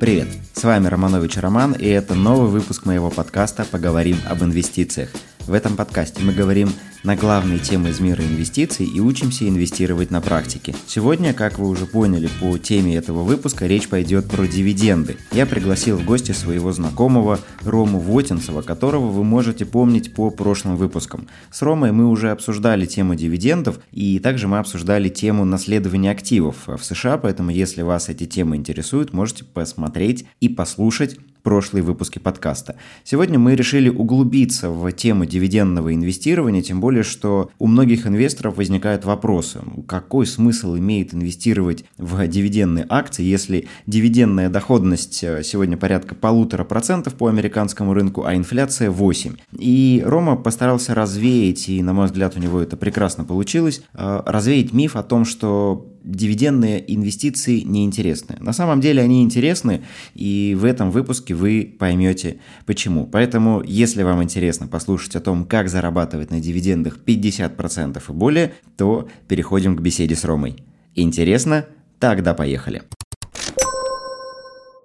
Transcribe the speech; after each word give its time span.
Привет, 0.00 0.28
с 0.54 0.62
вами 0.62 0.86
Романович 0.86 1.38
Роман, 1.38 1.72
и 1.72 1.88
это 1.88 2.14
новый 2.14 2.48
выпуск 2.48 2.86
моего 2.86 3.10
подкаста 3.10 3.64
«Поговорим 3.64 4.16
об 4.30 4.44
инвестициях». 4.44 5.10
В 5.48 5.54
этом 5.54 5.76
подкасте 5.76 6.22
мы 6.22 6.34
говорим 6.34 6.68
на 7.04 7.16
главные 7.16 7.58
темы 7.58 7.88
из 7.88 8.00
мира 8.00 8.22
инвестиций 8.22 8.84
и 8.84 9.00
учимся 9.00 9.48
инвестировать 9.48 10.10
на 10.10 10.20
практике. 10.20 10.74
Сегодня, 10.86 11.32
как 11.32 11.58
вы 11.58 11.70
уже 11.70 11.86
поняли 11.86 12.28
по 12.38 12.58
теме 12.58 12.96
этого 12.96 13.22
выпуска, 13.22 13.66
речь 13.66 13.88
пойдет 13.88 14.28
про 14.28 14.46
дивиденды. 14.46 15.16
Я 15.32 15.46
пригласил 15.46 15.96
в 15.96 16.04
гости 16.04 16.32
своего 16.32 16.70
знакомого 16.70 17.40
Рому 17.62 17.98
Вотинцева, 17.98 18.60
которого 18.60 19.06
вы 19.06 19.24
можете 19.24 19.64
помнить 19.64 20.12
по 20.12 20.28
прошлым 20.28 20.76
выпускам. 20.76 21.28
С 21.50 21.62
Ромой 21.62 21.92
мы 21.92 22.08
уже 22.08 22.30
обсуждали 22.30 22.84
тему 22.84 23.14
дивидендов, 23.14 23.80
и 23.90 24.18
также 24.18 24.48
мы 24.48 24.58
обсуждали 24.58 25.08
тему 25.08 25.46
наследования 25.46 26.10
активов 26.10 26.56
в 26.66 26.84
США, 26.84 27.16
поэтому 27.16 27.48
если 27.48 27.80
вас 27.80 28.10
эти 28.10 28.26
темы 28.26 28.56
интересуют, 28.56 29.14
можете 29.14 29.44
посмотреть 29.44 30.26
и 30.40 30.50
послушать 30.50 31.16
прошлые 31.48 31.82
выпуски 31.82 32.18
подкаста. 32.18 32.76
Сегодня 33.04 33.38
мы 33.38 33.54
решили 33.54 33.88
углубиться 33.88 34.68
в 34.68 34.92
тему 34.92 35.24
дивидендного 35.24 35.94
инвестирования, 35.94 36.60
тем 36.60 36.78
более, 36.78 37.02
что 37.02 37.50
у 37.58 37.66
многих 37.66 38.06
инвесторов 38.06 38.58
возникают 38.58 39.06
вопросы, 39.06 39.60
какой 39.86 40.26
смысл 40.26 40.76
имеет 40.76 41.14
инвестировать 41.14 41.86
в 41.96 42.26
дивидендные 42.28 42.84
акции, 42.90 43.22
если 43.22 43.66
дивидендная 43.86 44.50
доходность 44.50 45.24
э, 45.24 45.42
сегодня 45.42 45.78
порядка 45.78 46.14
полутора 46.14 46.64
процентов 46.64 47.14
по 47.14 47.28
американскому 47.28 47.94
рынку, 47.94 48.24
а 48.26 48.34
инфляция 48.34 48.90
8. 48.90 49.36
И 49.58 50.02
Рома 50.04 50.36
постарался 50.36 50.94
развеять, 50.94 51.70
и 51.70 51.82
на 51.82 51.94
мой 51.94 52.08
взгляд 52.08 52.36
у 52.36 52.40
него 52.40 52.60
это 52.60 52.76
прекрасно 52.76 53.24
получилось, 53.24 53.80
э, 53.94 54.22
развеять 54.26 54.74
миф 54.74 54.96
о 54.96 55.02
том, 55.02 55.24
что 55.24 55.86
дивидендные 56.08 56.82
инвестиции 56.94 57.60
неинтересны. 57.60 58.36
На 58.40 58.52
самом 58.52 58.80
деле 58.80 59.02
они 59.02 59.22
интересны, 59.22 59.82
и 60.14 60.56
в 60.58 60.64
этом 60.64 60.90
выпуске 60.90 61.34
вы 61.34 61.76
поймете 61.78 62.40
почему. 62.66 63.06
Поэтому, 63.06 63.62
если 63.62 64.02
вам 64.02 64.22
интересно 64.22 64.66
послушать 64.66 65.16
о 65.16 65.20
том, 65.20 65.44
как 65.44 65.68
зарабатывать 65.68 66.30
на 66.30 66.40
дивидендах 66.40 66.98
50% 67.04 68.02
и 68.08 68.12
более, 68.12 68.54
то 68.76 69.08
переходим 69.28 69.76
к 69.76 69.80
беседе 69.80 70.14
с 70.14 70.24
Ромой. 70.24 70.56
Интересно? 70.94 71.66
Тогда 71.98 72.34
поехали. 72.34 72.82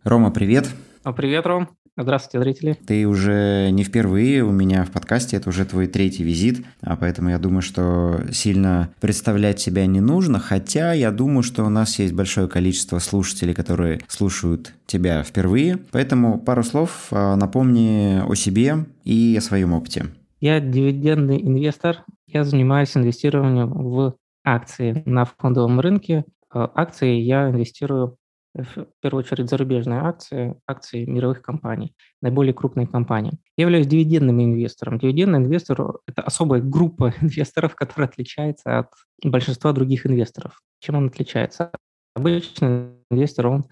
Рома, 0.04 0.32
привет. 0.32 0.70
Привет, 1.16 1.46
Ром. 1.46 1.70
Здравствуйте, 1.96 2.44
зрители. 2.44 2.78
Ты 2.88 3.08
уже 3.08 3.70
не 3.72 3.84
впервые 3.84 4.44
у 4.44 4.52
меня 4.52 4.84
в 4.84 4.90
подкасте, 4.90 5.38
это 5.38 5.50
уже 5.50 5.64
твой 5.64 5.86
третий 5.86 6.24
визит, 6.24 6.66
а 6.82 6.96
поэтому 6.96 7.30
я 7.30 7.38
думаю, 7.38 7.62
что 7.62 8.22
сильно 8.32 8.90
представлять 9.00 9.60
себя 9.60 9.86
не 9.86 10.02
нужно, 10.02 10.40
хотя 10.40 10.94
я 10.94 11.12
думаю, 11.12 11.44
что 11.44 11.64
у 11.64 11.70
нас 11.70 12.00
есть 12.00 12.14
большое 12.14 12.48
количество 12.48 12.98
слушателей, 12.98 13.54
которые 13.54 14.02
слушают 14.08 14.74
тебя 14.88 15.22
впервые, 15.22 15.78
поэтому 15.92 16.40
пару 16.40 16.64
слов 16.64 17.10
а, 17.12 17.36
напомни 17.36 18.24
о 18.28 18.34
себе 18.34 18.86
и 19.04 19.36
о 19.38 19.42
своем 19.42 19.74
опыте. 19.74 20.06
Я 20.40 20.60
дивидендный 20.60 21.40
инвестор, 21.44 22.04
я 22.26 22.44
занимаюсь 22.44 22.98
инвестированием 22.98 23.72
в 23.72 24.16
акции 24.44 25.04
на 25.06 25.26
фондовом 25.26 25.80
рынке. 25.80 26.26
А, 26.50 26.72
акции 26.74 27.20
я 27.20 27.52
инвестирую 27.52 28.18
в 28.56 28.88
первую 29.02 29.24
очередь 29.24 29.50
зарубежные 29.50 30.00
акции, 30.02 30.56
акции 30.68 31.06
мировых 31.06 31.42
компаний, 31.42 31.96
наиболее 32.22 32.54
крупные 32.54 32.88
компании. 32.88 33.40
Я 33.58 33.64
являюсь 33.64 33.88
дивидендным 33.88 34.42
инвестором. 34.42 35.00
Дивидендный 35.00 35.40
инвестор– 35.40 36.00
это 36.08 36.22
особая 36.22 36.62
группа 36.62 37.14
инвесторов, 37.22 37.76
которая 37.76 38.08
отличается 38.08 38.80
от 38.80 38.90
большинства 39.24 39.74
других 39.74 40.06
инвесторов. 40.06 40.62
Чем 40.80 40.96
он 40.96 41.08
отличается? 41.08 41.72
Обычный 42.16 42.92
инвестор, 43.10 43.48
он 43.48 43.66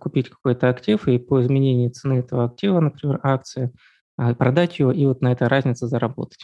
купить 0.00 0.28
какой-то 0.28 0.68
актив 0.68 1.06
и 1.06 1.18
по 1.18 1.40
изменению 1.40 1.90
цены 1.90 2.14
этого 2.14 2.46
актива, 2.46 2.80
например, 2.80 3.20
акции, 3.22 3.70
а, 4.16 4.34
продать 4.34 4.80
ее 4.80 4.92
и 4.92 5.06
вот 5.06 5.20
на 5.20 5.30
этой 5.30 5.46
разнице 5.46 5.86
заработать. 5.86 6.40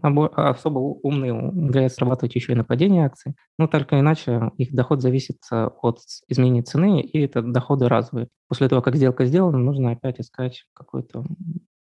А 0.00 0.50
особо 0.50 0.78
умные 0.78 1.34
умудряются 1.34 1.96
срабатывать 1.96 2.34
еще 2.34 2.52
и 2.52 2.56
на 2.56 2.64
падение 2.64 3.04
акций. 3.04 3.34
Но 3.58 3.66
только 3.66 4.00
иначе 4.00 4.50
их 4.56 4.72
доход 4.74 5.02
зависит 5.02 5.38
э, 5.52 5.68
от 5.82 5.98
изменения 6.28 6.62
цены, 6.62 7.02
и 7.02 7.20
это 7.20 7.42
доходы 7.42 7.88
разовые. 7.88 8.28
После 8.48 8.68
того, 8.68 8.80
как 8.80 8.96
сделка 8.96 9.26
сделана, 9.26 9.58
нужно 9.58 9.90
опять 9.90 10.18
искать 10.18 10.64
какую-то 10.72 11.24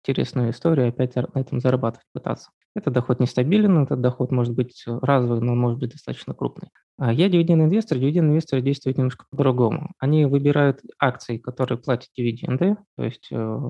интересную 0.04 0.52
историю, 0.52 0.90
опять 0.90 1.16
на 1.16 1.40
этом 1.40 1.60
зарабатывать, 1.60 2.08
пытаться. 2.14 2.50
Этот 2.76 2.94
доход 2.94 3.20
нестабилен, 3.20 3.84
этот 3.84 4.02
доход 4.02 4.32
может 4.32 4.56
быть 4.56 4.84
разовый, 4.86 5.42
но 5.42 5.56
может 5.56 5.80
быть 5.80 5.92
достаточно 5.92 6.34
крупный. 6.34 6.70
А 6.98 7.14
я 7.14 7.30
дивидендный 7.30 7.66
инвестор. 7.66 7.98
Дивидендные 7.98 8.32
инвесторы 8.32 8.62
действуют 8.62 8.98
немножко 8.98 9.26
по-другому. 9.30 9.92
Они 10.00 10.26
выбирают 10.26 10.82
акции, 11.00 11.38
которые 11.38 11.78
платят 11.78 12.10
дивиденды, 12.16 12.78
то 12.98 13.04
есть 13.04 13.28
э, 13.32 13.70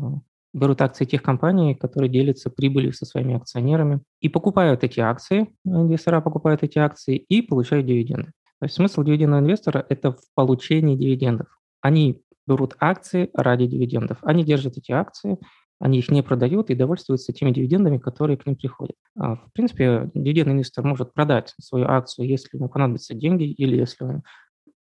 берут 0.53 0.81
акции 0.81 1.05
тех 1.05 1.21
компаний, 1.21 1.75
которые 1.75 2.09
делятся 2.09 2.49
прибылью 2.49 2.93
со 2.93 3.05
своими 3.05 3.35
акционерами, 3.35 4.01
и 4.21 4.29
покупают 4.29 4.83
эти 4.83 4.99
акции, 4.99 5.53
инвестора 5.65 6.21
покупают 6.21 6.63
эти 6.63 6.79
акции 6.79 7.17
и 7.17 7.41
получают 7.41 7.85
дивиденды. 7.85 8.31
То 8.59 8.65
есть 8.65 8.75
смысл 8.75 9.03
дивидендного 9.03 9.41
инвестора– 9.41 9.85
это 9.89 10.11
в 10.11 10.21
получении 10.35 10.95
дивидендов. 10.95 11.47
Они 11.81 12.21
берут 12.45 12.75
акции 12.79 13.29
ради 13.33 13.67
дивидендов. 13.67 14.17
Они 14.21 14.43
держат 14.43 14.77
эти 14.77 14.91
акции, 14.91 15.37
они 15.79 15.99
их 15.99 16.09
не 16.09 16.21
продают 16.21 16.69
и 16.69 16.75
довольствуются 16.75 17.31
теми 17.31 17.51
дивидендами, 17.51 17.99
которые 17.99 18.37
к 18.37 18.45
ним 18.45 18.57
приходят. 18.57 18.95
А, 19.17 19.35
в 19.35 19.53
принципе, 19.53 20.09
дивидендный 20.13 20.55
инвестор 20.55 20.83
может 20.83 21.13
продать 21.13 21.53
свою 21.61 21.85
акцию, 21.87 22.27
если 22.27 22.57
ему 22.57 22.67
понадобятся 22.67 23.13
деньги 23.13 23.45
или 23.45 23.77
если 23.77 24.03
он 24.03 24.23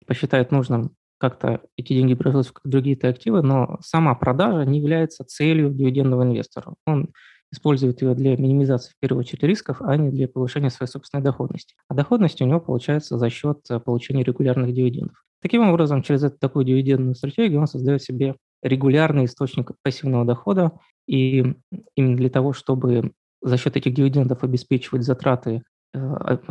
посчитает 0.05 0.51
нужным 0.51 0.95
как-то 1.29 1.61
эти 1.75 1.93
деньги 1.93 2.13
превратились 2.13 2.53
в 2.63 2.69
другие-то 2.69 3.09
активы, 3.09 3.41
но 3.41 3.79
сама 3.81 4.13
продажа 4.13 4.63
не 4.69 4.77
является 4.77 5.23
целью 5.23 5.71
дивидендного 5.71 6.21
инвестора. 6.23 6.75
Он 6.85 7.09
использует 7.51 8.03
ее 8.03 8.13
для 8.13 8.37
минимизации, 8.37 8.91
в 8.91 8.99
первую 8.99 9.21
очередь, 9.21 9.41
рисков, 9.41 9.81
а 9.81 9.97
не 9.97 10.11
для 10.11 10.27
повышения 10.27 10.69
своей 10.69 10.89
собственной 10.89 11.23
доходности. 11.23 11.73
А 11.87 11.95
доходность 11.95 12.41
у 12.41 12.45
него 12.45 12.59
получается 12.59 13.17
за 13.17 13.29
счет 13.31 13.59
э, 13.69 13.79
получения 13.79 14.23
регулярных 14.23 14.71
дивидендов. 14.71 15.15
Таким 15.41 15.67
образом, 15.67 16.03
через 16.03 16.23
эту 16.23 16.37
такую 16.37 16.63
дивидендную 16.65 17.15
стратегию 17.15 17.59
он 17.59 17.67
создает 17.67 18.03
себе 18.03 18.35
регулярный 18.61 19.25
источник 19.25 19.71
пассивного 19.83 20.25
дохода, 20.25 20.73
и 21.07 21.55
именно 21.95 22.17
для 22.17 22.29
того, 22.29 22.53
чтобы 22.53 23.13
за 23.41 23.57
счет 23.57 23.77
этих 23.77 23.95
дивидендов 23.95 24.43
обеспечивать 24.43 25.03
затраты 25.03 25.63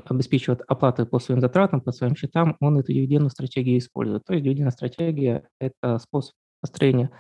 обеспечивает 0.06 0.62
оплаты 0.66 1.06
по 1.06 1.19
своим 1.19 1.41
затратам, 1.41 1.81
по 1.81 1.93
своим 1.93 2.16
счетам, 2.16 2.56
он 2.60 2.78
эту 2.78 2.93
дивидендную 2.93 3.31
стратегию 3.31 3.78
использует. 3.78 4.25
То 4.25 4.34
есть 4.34 4.44
дивидендная 4.44 4.72
стратегия– 4.72 5.49
это 5.60 5.99
способ 5.99 6.34
построения 6.60 7.10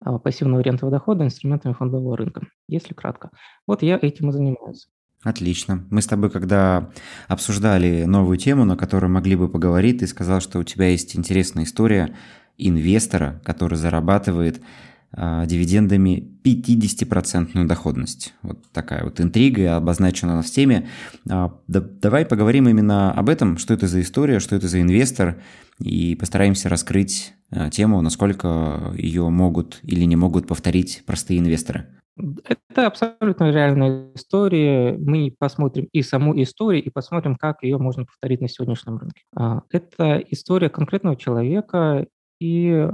а, 0.00 0.18
пассивного 0.18 0.60
рентового 0.60 0.96
дохода 0.96 1.24
инструментами 1.24 1.72
фондового 1.72 2.16
рынка, 2.16 2.46
если 2.68 2.94
кратко. 2.94 3.30
Вот 3.66 3.82
я 3.82 3.98
этим 4.00 4.30
и 4.30 4.32
занимаюсь. 4.32 4.88
Отлично. 5.22 5.86
Мы 5.90 6.02
с 6.02 6.06
тобой, 6.06 6.30
когда 6.30 6.90
обсуждали 7.28 8.04
новую 8.04 8.36
тему, 8.36 8.64
на 8.64 8.76
которую 8.76 9.10
могли 9.10 9.36
бы 9.36 9.48
поговорить, 9.48 10.00
ты 10.00 10.06
сказал, 10.06 10.40
что 10.40 10.58
у 10.58 10.64
тебя 10.64 10.88
есть 10.88 11.16
интересная 11.16 11.64
история 11.64 12.14
инвестора, 12.58 13.40
который 13.44 13.76
зарабатывает 13.76 14.60
дивидендами 15.16 16.34
50% 16.44 17.64
доходность. 17.66 18.34
Вот 18.42 18.58
такая 18.72 19.04
вот 19.04 19.20
интрига 19.20 19.76
обозначена 19.76 20.42
в 20.42 20.46
теме. 20.46 20.88
А, 21.30 21.56
да, 21.68 21.80
давай 21.80 22.26
поговорим 22.26 22.68
именно 22.68 23.12
об 23.12 23.28
этом, 23.28 23.58
что 23.58 23.74
это 23.74 23.86
за 23.86 24.00
история, 24.00 24.40
что 24.40 24.56
это 24.56 24.68
за 24.68 24.80
инвестор, 24.80 25.40
и 25.78 26.14
постараемся 26.16 26.68
раскрыть 26.68 27.34
а, 27.50 27.70
тему, 27.70 28.00
насколько 28.02 28.92
ее 28.96 29.28
могут 29.28 29.80
или 29.82 30.04
не 30.04 30.16
могут 30.16 30.46
повторить 30.46 31.02
простые 31.06 31.40
инвесторы. 31.40 31.86
Это 32.16 32.86
абсолютно 32.86 33.50
реальная 33.50 34.12
история. 34.14 34.96
Мы 34.96 35.34
посмотрим 35.36 35.88
и 35.92 36.02
саму 36.02 36.40
историю, 36.40 36.84
и 36.84 36.90
посмотрим, 36.90 37.36
как 37.36 37.62
ее 37.62 37.78
можно 37.78 38.04
повторить 38.04 38.40
на 38.40 38.48
сегодняшнем 38.48 38.98
рынке. 38.98 39.22
Это 39.70 40.22
история 40.30 40.68
конкретного 40.68 41.16
человека, 41.16 42.06
и 42.40 42.88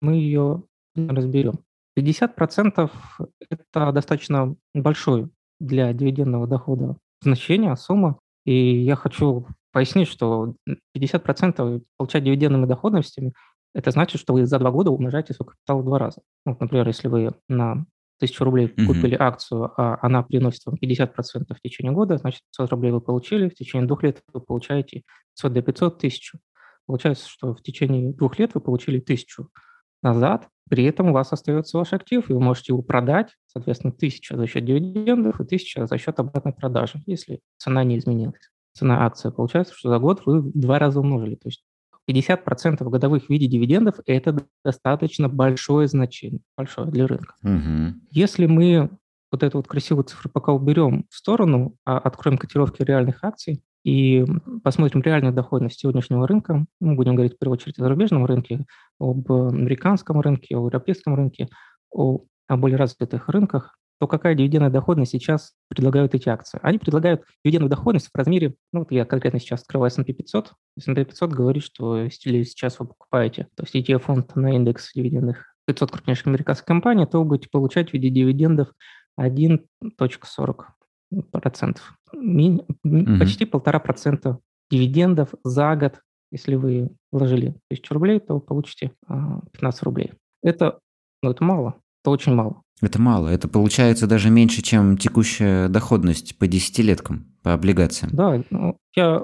мы 0.00 0.14
ее 0.14 0.64
разберем. 1.08 1.60
50%– 1.98 2.90
это 3.50 3.92
достаточно 3.92 4.54
большое 4.74 5.30
для 5.60 5.92
дивидендного 5.92 6.46
дохода 6.46 6.96
значение, 7.22 7.76
сумма. 7.76 8.18
И 8.44 8.82
я 8.84 8.96
хочу 8.96 9.46
пояснить, 9.72 10.08
что 10.08 10.54
50% 10.96 11.82
получать 11.96 12.24
дивидендными 12.24 12.66
доходностями– 12.66 13.32
это 13.74 13.90
значит, 13.90 14.20
что 14.20 14.32
вы 14.32 14.46
за 14.46 14.58
два 14.58 14.70
года 14.70 14.90
умножаете 14.90 15.34
свой 15.34 15.48
капитал 15.48 15.82
в 15.82 15.84
два 15.84 15.98
раза. 15.98 16.22
Ну, 16.46 16.56
например, 16.58 16.86
если 16.88 17.08
вы 17.08 17.30
на 17.48 17.84
тысячу 18.18 18.44
рублей 18.44 18.68
купили 18.68 19.16
mm-hmm. 19.16 19.22
акцию, 19.22 19.72
а 19.76 19.98
она 20.02 20.22
приносит 20.22 20.66
вам 20.66 20.76
50% 20.82 21.54
в 21.54 21.60
течение 21.60 21.92
года, 21.92 22.16
значит, 22.18 22.42
500 22.56 22.70
рублей 22.70 22.90
вы 22.90 23.00
получили, 23.00 23.48
в 23.48 23.54
течение 23.54 23.86
двух 23.86 24.02
лет 24.02 24.22
вы 24.32 24.40
получаете 24.40 25.02
500 25.36 25.52
до 25.52 25.62
500 25.62 25.98
тысяч. 25.98 26.32
Получается, 26.86 27.28
что 27.28 27.54
в 27.54 27.62
течение 27.62 28.12
двух 28.12 28.38
лет 28.38 28.54
вы 28.54 28.60
получили 28.60 28.98
тысячу 28.98 29.50
назад, 30.02 30.48
при 30.68 30.84
этом 30.84 31.08
у 31.08 31.12
вас 31.12 31.32
остается 31.32 31.78
ваш 31.78 31.92
актив, 31.92 32.28
и 32.28 32.32
вы 32.32 32.40
можете 32.40 32.72
его 32.72 32.82
продать, 32.82 33.36
соответственно, 33.46 33.92
тысяча 33.92 34.36
за 34.36 34.46
счет 34.46 34.64
дивидендов 34.64 35.40
и 35.40 35.44
тысяча 35.44 35.86
за 35.86 35.98
счет 35.98 36.18
обратной 36.18 36.52
продажи, 36.52 37.02
если 37.06 37.40
цена 37.56 37.84
не 37.84 37.98
изменилась. 37.98 38.50
Цена 38.74 39.04
акции 39.06 39.30
получается, 39.30 39.74
что 39.74 39.88
за 39.88 39.98
год 39.98 40.22
вы 40.26 40.40
в 40.40 40.52
два 40.52 40.78
раза 40.78 41.00
умножили. 41.00 41.36
То 41.36 41.48
есть 41.48 41.64
50% 42.08 42.88
годовых 42.88 43.26
в 43.26 43.30
виде 43.30 43.46
дивидендов– 43.46 43.96
это 44.06 44.36
достаточно 44.64 45.28
большое 45.28 45.88
значение, 45.88 46.40
большое 46.56 46.88
для 46.88 47.06
рынка. 47.06 47.34
Угу. 47.42 48.00
Если 48.10 48.46
мы 48.46 48.90
вот 49.30 49.42
эту 49.42 49.58
вот 49.58 49.66
красивую 49.66 50.04
цифру 50.04 50.30
пока 50.30 50.52
уберем 50.52 51.06
в 51.10 51.16
сторону, 51.16 51.76
а 51.84 51.98
откроем 51.98 52.38
котировки 52.38 52.82
реальных 52.82 53.22
акций 53.24 53.62
и 53.88 54.22
посмотрим 54.62 55.00
реальную 55.00 55.32
доходность 55.32 55.80
сегодняшнего 55.80 56.28
рынка, 56.28 56.66
мы 56.78 56.94
будем 56.94 57.14
говорить 57.14 57.36
в 57.36 57.38
первую 57.38 57.54
очередь 57.54 57.78
о 57.78 57.84
зарубежном 57.84 58.26
рынке, 58.26 58.66
об 59.00 59.32
американском 59.32 60.20
рынке, 60.20 60.56
о 60.56 60.66
европейском 60.66 61.14
рынке, 61.14 61.48
о, 61.90 62.20
о 62.48 62.56
более 62.58 62.76
развитых 62.76 63.30
рынках, 63.30 63.78
то 63.98 64.06
какая 64.06 64.34
дивидендная 64.34 64.70
доходность 64.70 65.12
сейчас 65.12 65.54
предлагают 65.68 66.14
эти 66.14 66.28
акции? 66.28 66.60
Они 66.62 66.76
предлагают 66.76 67.22
дивидендную 67.42 67.70
доходность 67.70 68.08
в 68.12 68.14
размере, 68.14 68.56
ну 68.74 68.80
вот 68.80 68.92
я 68.92 69.06
конкретно 69.06 69.40
сейчас 69.40 69.62
открываю 69.62 69.90
S&P 69.90 70.12
500, 70.12 70.52
S&P 70.76 71.04
500 71.06 71.32
говорит, 71.32 71.62
что 71.62 71.96
если 71.96 72.42
сейчас 72.42 72.78
вы 72.78 72.88
покупаете, 72.88 73.48
то 73.56 73.64
есть 73.64 73.74
ETF-фонд 73.74 74.36
на 74.36 74.54
индекс 74.54 74.92
дивидендных 74.94 75.54
500 75.66 75.90
крупнейших 75.90 76.26
американских 76.26 76.66
компаний, 76.66 77.06
то 77.06 77.20
вы 77.20 77.24
будете 77.24 77.48
получать 77.50 77.88
в 77.88 77.92
виде 77.94 78.10
дивидендов 78.10 78.68
1.40%. 79.18 79.58
Угу. 82.12 83.18
Почти 83.18 83.44
полтора 83.44 83.78
процента 83.78 84.38
дивидендов 84.70 85.30
за 85.44 85.74
год. 85.76 86.00
Если 86.30 86.56
вы 86.56 86.90
вложили 87.10 87.54
1000 87.70 87.94
рублей, 87.94 88.20
то 88.20 88.34
вы 88.34 88.40
получите 88.40 88.92
15 89.08 89.82
а, 89.82 89.84
рублей. 89.84 90.12
Это, 90.42 90.78
ну, 91.22 91.30
это 91.30 91.42
мало, 91.42 91.76
это 92.02 92.10
очень 92.10 92.34
мало. 92.34 92.62
Это 92.80 93.00
мало. 93.00 93.28
Это 93.28 93.48
получается 93.48 94.06
даже 94.06 94.30
меньше, 94.30 94.62
чем 94.62 94.98
текущая 94.98 95.68
доходность 95.68 96.38
по 96.38 96.46
десятилеткам, 96.46 97.26
по 97.42 97.54
облигациям. 97.54 98.12
Да, 98.14 98.42
ну, 98.50 98.76
я 98.94 99.22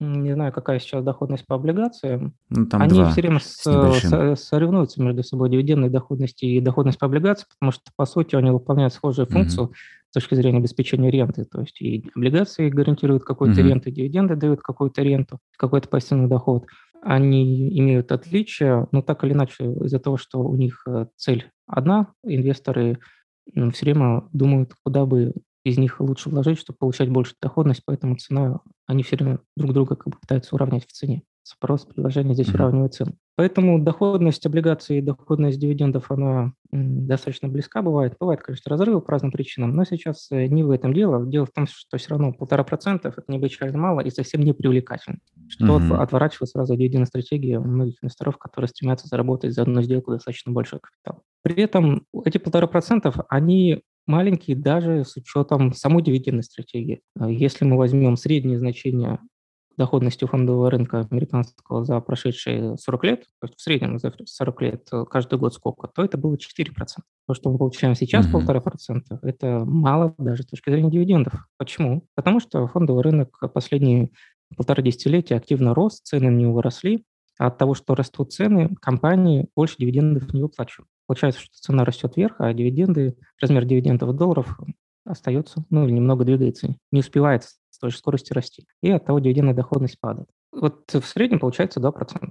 не 0.00 0.32
знаю, 0.32 0.52
какая 0.52 0.78
сейчас 0.78 1.02
доходность 1.04 1.46
по 1.46 1.56
облигациям. 1.56 2.34
Ну, 2.50 2.66
там 2.66 2.82
Они 2.82 2.92
все 2.92 3.20
время 3.20 3.40
с, 3.40 3.62
с, 3.64 4.36
соревнуются 4.36 5.02
между 5.02 5.22
собой, 5.22 5.50
дивидендная 5.50 5.90
доходность 5.90 6.42
и 6.42 6.60
доходность 6.60 6.98
по 6.98 7.06
облигациям, 7.06 7.48
потому 7.58 7.72
что, 7.72 7.82
по 7.96 8.06
сути, 8.06 8.36
они 8.36 8.50
выполняют 8.50 8.94
схожую 8.94 9.26
функцию 9.26 9.66
угу. 9.66 9.74
С 10.14 10.22
точки 10.22 10.36
зрения 10.36 10.58
обеспечения 10.58 11.10
ренты. 11.10 11.44
То 11.44 11.62
есть 11.62 11.80
и 11.80 12.08
облигации 12.14 12.68
гарантируют 12.68 13.24
какую-то 13.24 13.60
угу. 13.60 13.68
ренту, 13.68 13.90
дивиденды 13.90 14.36
дают 14.36 14.60
какую-то 14.60 15.02
ренту, 15.02 15.40
какой-то 15.58 15.88
пассивный 15.88 16.28
доход. 16.28 16.66
Они 17.02 17.76
имеют 17.80 18.12
отличия, 18.12 18.86
но 18.92 19.02
так 19.02 19.24
или 19.24 19.32
иначе, 19.32 19.64
из-за 19.64 19.98
того, 19.98 20.16
что 20.16 20.38
у 20.38 20.54
них 20.54 20.84
э, 20.86 21.06
цель 21.16 21.50
одна, 21.66 22.12
инвесторы 22.22 23.00
все 23.72 23.84
время 23.84 24.22
думают, 24.32 24.74
куда 24.84 25.04
бы 25.04 25.32
из 25.64 25.78
них 25.78 26.00
лучше 26.00 26.28
вложить, 26.28 26.60
чтобы 26.60 26.76
получать 26.78 27.10
больше 27.10 27.34
доходность, 27.42 27.82
поэтому 27.84 28.14
цена, 28.14 28.60
они 28.86 29.02
все 29.02 29.16
время 29.16 29.40
друг 29.56 29.72
друга 29.72 29.96
как 29.96 30.12
бы 30.12 30.18
пытаются 30.20 30.54
уравнять 30.54 30.86
в 30.86 30.92
цене. 30.92 31.24
Спрос, 31.46 31.84
предложение 31.84 32.32
здесь 32.32 32.54
уравнивает 32.54 32.94
цену. 32.94 33.12
Поэтому 33.36 33.78
доходность 33.78 34.46
облигаций 34.46 34.96
и 34.96 35.02
доходность 35.02 35.58
дивидендов, 35.58 36.10
она 36.10 36.54
достаточно 36.72 37.48
близка 37.48 37.82
бывает. 37.82 38.16
Бывает, 38.18 38.40
конечно, 38.40 38.70
разрывы 38.70 39.02
по 39.02 39.12
разным 39.12 39.30
причинам, 39.30 39.72
но 39.72 39.84
сейчас 39.84 40.28
э, 40.30 40.46
не 40.46 40.62
в 40.62 40.70
этом 40.70 40.94
дело. 40.94 41.26
Дело 41.26 41.44
в 41.44 41.50
том, 41.50 41.66
что 41.66 41.98
все 41.98 42.10
равно 42.10 42.32
полтора 42.32 42.64
процента– 42.64 43.08
это 43.16 43.24
необычайно 43.28 43.76
мало 43.76 44.00
и 44.00 44.10
совсем 44.10 44.40
не 44.40 44.54
привлекательно. 44.54 45.18
Что 45.48 45.78
mm-hmm. 45.78 45.96
отворачивает 45.96 46.48
сразу 46.48 46.76
дивидендная 46.76 47.06
стратегия 47.06 47.58
у 47.58 47.64
многих 47.64 47.96
инвесторов, 48.02 48.38
которые 48.38 48.70
стремятся 48.70 49.06
заработать 49.06 49.52
за 49.52 49.62
одну 49.62 49.82
сделку 49.82 50.12
достаточно 50.12 50.50
большой 50.50 50.80
капитал. 50.80 51.24
При 51.42 51.62
этом 51.62 52.06
эти 52.24 52.38
полтора 52.38 52.68
процентов, 52.68 53.16
они 53.28 53.82
маленькие 54.06 54.56
даже 54.56 55.04
с 55.04 55.14
учетом 55.18 55.74
самой 55.74 56.02
дивидендной 56.02 56.42
стратегии. 56.42 57.02
А 57.18 57.28
если 57.28 57.66
мы 57.66 57.76
возьмем 57.76 58.16
среднее 58.16 58.58
значение 58.58 59.18
доходности 59.76 60.24
фондового 60.24 60.70
рынка 60.70 61.06
американского 61.10 61.84
за 61.84 62.00
прошедшие 62.00 62.76
40 62.76 63.04
лет, 63.04 63.20
то 63.40 63.46
есть 63.46 63.58
в 63.58 63.62
среднем 63.62 63.98
за 63.98 64.12
40 64.24 64.62
лет 64.62 64.88
э, 64.92 65.04
каждый 65.10 65.38
год 65.38 65.54
сколько, 65.54 65.88
то 65.88 66.04
это 66.04 66.18
было 66.18 66.36
4%. 66.36 66.70
То, 67.26 67.34
что 67.34 67.50
мы 67.50 67.58
получаем 67.58 67.94
сейчас, 67.94 68.26
полтора 68.26 68.60
процента, 68.60 69.18
это 69.22 69.64
мало 69.64 70.14
даже 70.18 70.42
с 70.42 70.46
точки 70.46 70.70
зрения 70.70 70.90
дивидендов. 70.90 71.46
Почему? 71.56 72.06
Потому 72.14 72.40
что 72.40 72.66
фондовый 72.68 73.02
рынок 73.02 73.38
последние 73.52 74.10
полтора 74.56 74.82
десятилетия 74.82 75.36
активно 75.36 75.74
рос, 75.74 76.00
цены 76.00 76.30
на 76.30 76.36
него 76.36 76.60
росли, 76.60 77.04
а 77.38 77.48
от 77.48 77.58
того, 77.58 77.74
что 77.74 77.94
растут 77.94 78.32
цены, 78.32 78.74
компании 78.80 79.48
больше 79.56 79.76
дивидендов 79.78 80.32
не 80.32 80.42
выплачивают. 80.42 80.88
Получается, 81.06 81.40
что 81.40 81.56
цена 81.58 81.84
растет 81.84 82.16
вверх, 82.16 82.36
а 82.38 82.52
дивиденды, 82.52 83.16
размер 83.40 83.64
дивидендов 83.64 84.10
в 84.10 84.16
долларов 84.16 84.58
остается, 85.04 85.64
ну, 85.70 85.84
или 85.84 85.92
немного 85.92 86.24
двигается, 86.24 86.76
не 86.90 87.00
успевает 87.00 87.44
той 87.84 87.90
же 87.90 87.98
скоростью 87.98 88.34
расти. 88.34 88.66
И 88.80 88.90
от 88.90 89.04
того 89.04 89.18
дивидендная 89.18 89.54
доходность 89.54 90.00
падает. 90.00 90.26
Вот 90.52 90.90
в 90.90 91.04
среднем 91.04 91.38
получается 91.38 91.80
2%, 91.80 92.30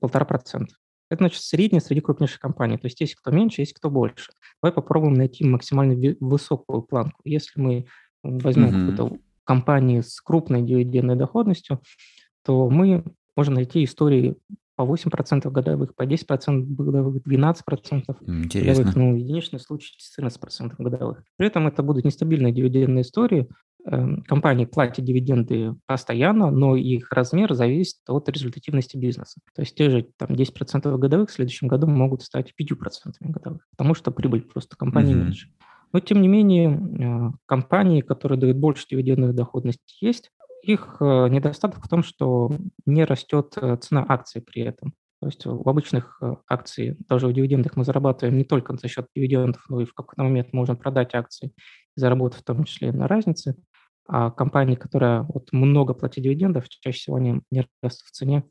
полтора 0.00 0.24
процента. 0.24 0.76
Это 1.10 1.24
значит 1.24 1.42
средняя 1.42 1.82
среди 1.82 2.00
крупнейших 2.00 2.40
компаний. 2.40 2.78
То 2.78 2.86
есть 2.86 2.98
есть 3.02 3.14
кто 3.16 3.30
меньше, 3.30 3.60
есть 3.60 3.74
кто 3.74 3.90
больше. 3.90 4.32
Давай 4.62 4.72
попробуем 4.72 5.12
найти 5.12 5.44
максимально 5.44 6.16
высокую 6.20 6.80
планку. 6.80 7.20
Если 7.24 7.60
мы 7.60 7.86
возьмем 8.22 8.68
mm-hmm. 8.68 8.96
какую-то 8.96 9.18
компанию 9.44 10.02
с 10.02 10.18
крупной 10.22 10.62
дивидендной 10.62 11.16
доходностью, 11.16 11.82
то 12.42 12.70
мы 12.70 13.04
можем 13.36 13.52
найти 13.52 13.84
истории 13.84 14.36
по 14.76 14.82
8% 14.84 15.50
годовых, 15.50 15.94
по 15.94 16.06
10% 16.06 16.64
годовых, 16.64 17.22
12% 17.26 18.16
Интересно. 18.26 18.84
годовых, 18.84 18.96
ну, 18.96 19.16
единичный 19.16 19.60
случай 19.60 19.92
14% 20.18 20.74
годовых. 20.78 21.22
При 21.36 21.46
этом 21.46 21.66
это 21.66 21.82
будут 21.82 22.06
нестабильные 22.06 22.54
дивидендные 22.54 23.02
истории. 23.02 23.50
Эм, 23.86 24.22
компании 24.22 24.64
платят 24.64 25.04
дивиденды 25.04 25.74
постоянно, 25.86 26.50
но 26.50 26.74
их 26.74 27.12
размер 27.12 27.52
зависит 27.52 27.98
от 28.08 28.26
результативности 28.30 28.96
бизнеса. 28.96 29.40
То 29.54 29.60
есть 29.60 29.74
те 29.76 29.90
же 29.90 30.08
там, 30.16 30.30
10% 30.30 30.96
годовых 30.96 31.28
в 31.28 31.32
следующем 31.32 31.68
году 31.68 31.86
могут 31.86 32.22
стать 32.22 32.54
5% 32.58 33.12
годовых, 33.20 33.60
потому 33.76 33.94
что 33.94 34.10
прибыль 34.10 34.40
просто 34.40 34.76
компании 34.78 35.14
mm-hmm. 35.14 35.24
меньше. 35.24 35.48
Но, 35.92 36.00
тем 36.00 36.22
не 36.22 36.28
менее, 36.28 36.70
э, 36.70 37.32
компании, 37.44 38.00
которые 38.00 38.40
дают 38.40 38.56
больше 38.56 38.86
дивидендную 38.90 39.34
доходность, 39.34 39.98
есть. 40.00 40.30
Их 40.62 40.96
э, 41.00 41.28
недостаток 41.28 41.84
в 41.84 41.88
том, 41.88 42.02
что 42.02 42.56
не 42.86 43.04
растет 43.04 43.52
э, 43.60 43.76
цена 43.76 44.02
акций 44.08 44.40
при 44.40 44.62
этом. 44.62 44.94
То 45.20 45.26
есть 45.28 45.44
в 45.44 45.68
обычных 45.68 46.20
акций, 46.48 46.96
даже 47.08 47.28
в 47.28 47.32
дивидендах 47.34 47.76
мы 47.76 47.84
зарабатываем 47.84 48.36
не 48.36 48.44
только 48.44 48.76
за 48.76 48.88
счет 48.88 49.06
дивидендов, 49.14 49.62
но 49.68 49.80
и 49.80 49.84
в 49.84 49.92
какой-то 49.92 50.22
момент 50.22 50.52
можем 50.52 50.76
продать 50.76 51.14
акции 51.14 51.52
и 51.96 52.00
заработать 52.00 52.40
в 52.40 52.44
том 52.44 52.64
числе 52.64 52.92
на 52.92 53.08
разнице. 53.08 53.56
А 54.06 54.30
компании, 54.30 54.74
которая 54.74 55.22
вот 55.22 55.52
много 55.52 55.94
платит 55.94 56.24
дивидендов, 56.24 56.68
чаще 56.68 56.98
всего 56.98 57.16
они 57.16 57.40
не 57.50 57.66
растут 57.82 58.08
в 58.08 58.10
цене, 58.10 58.44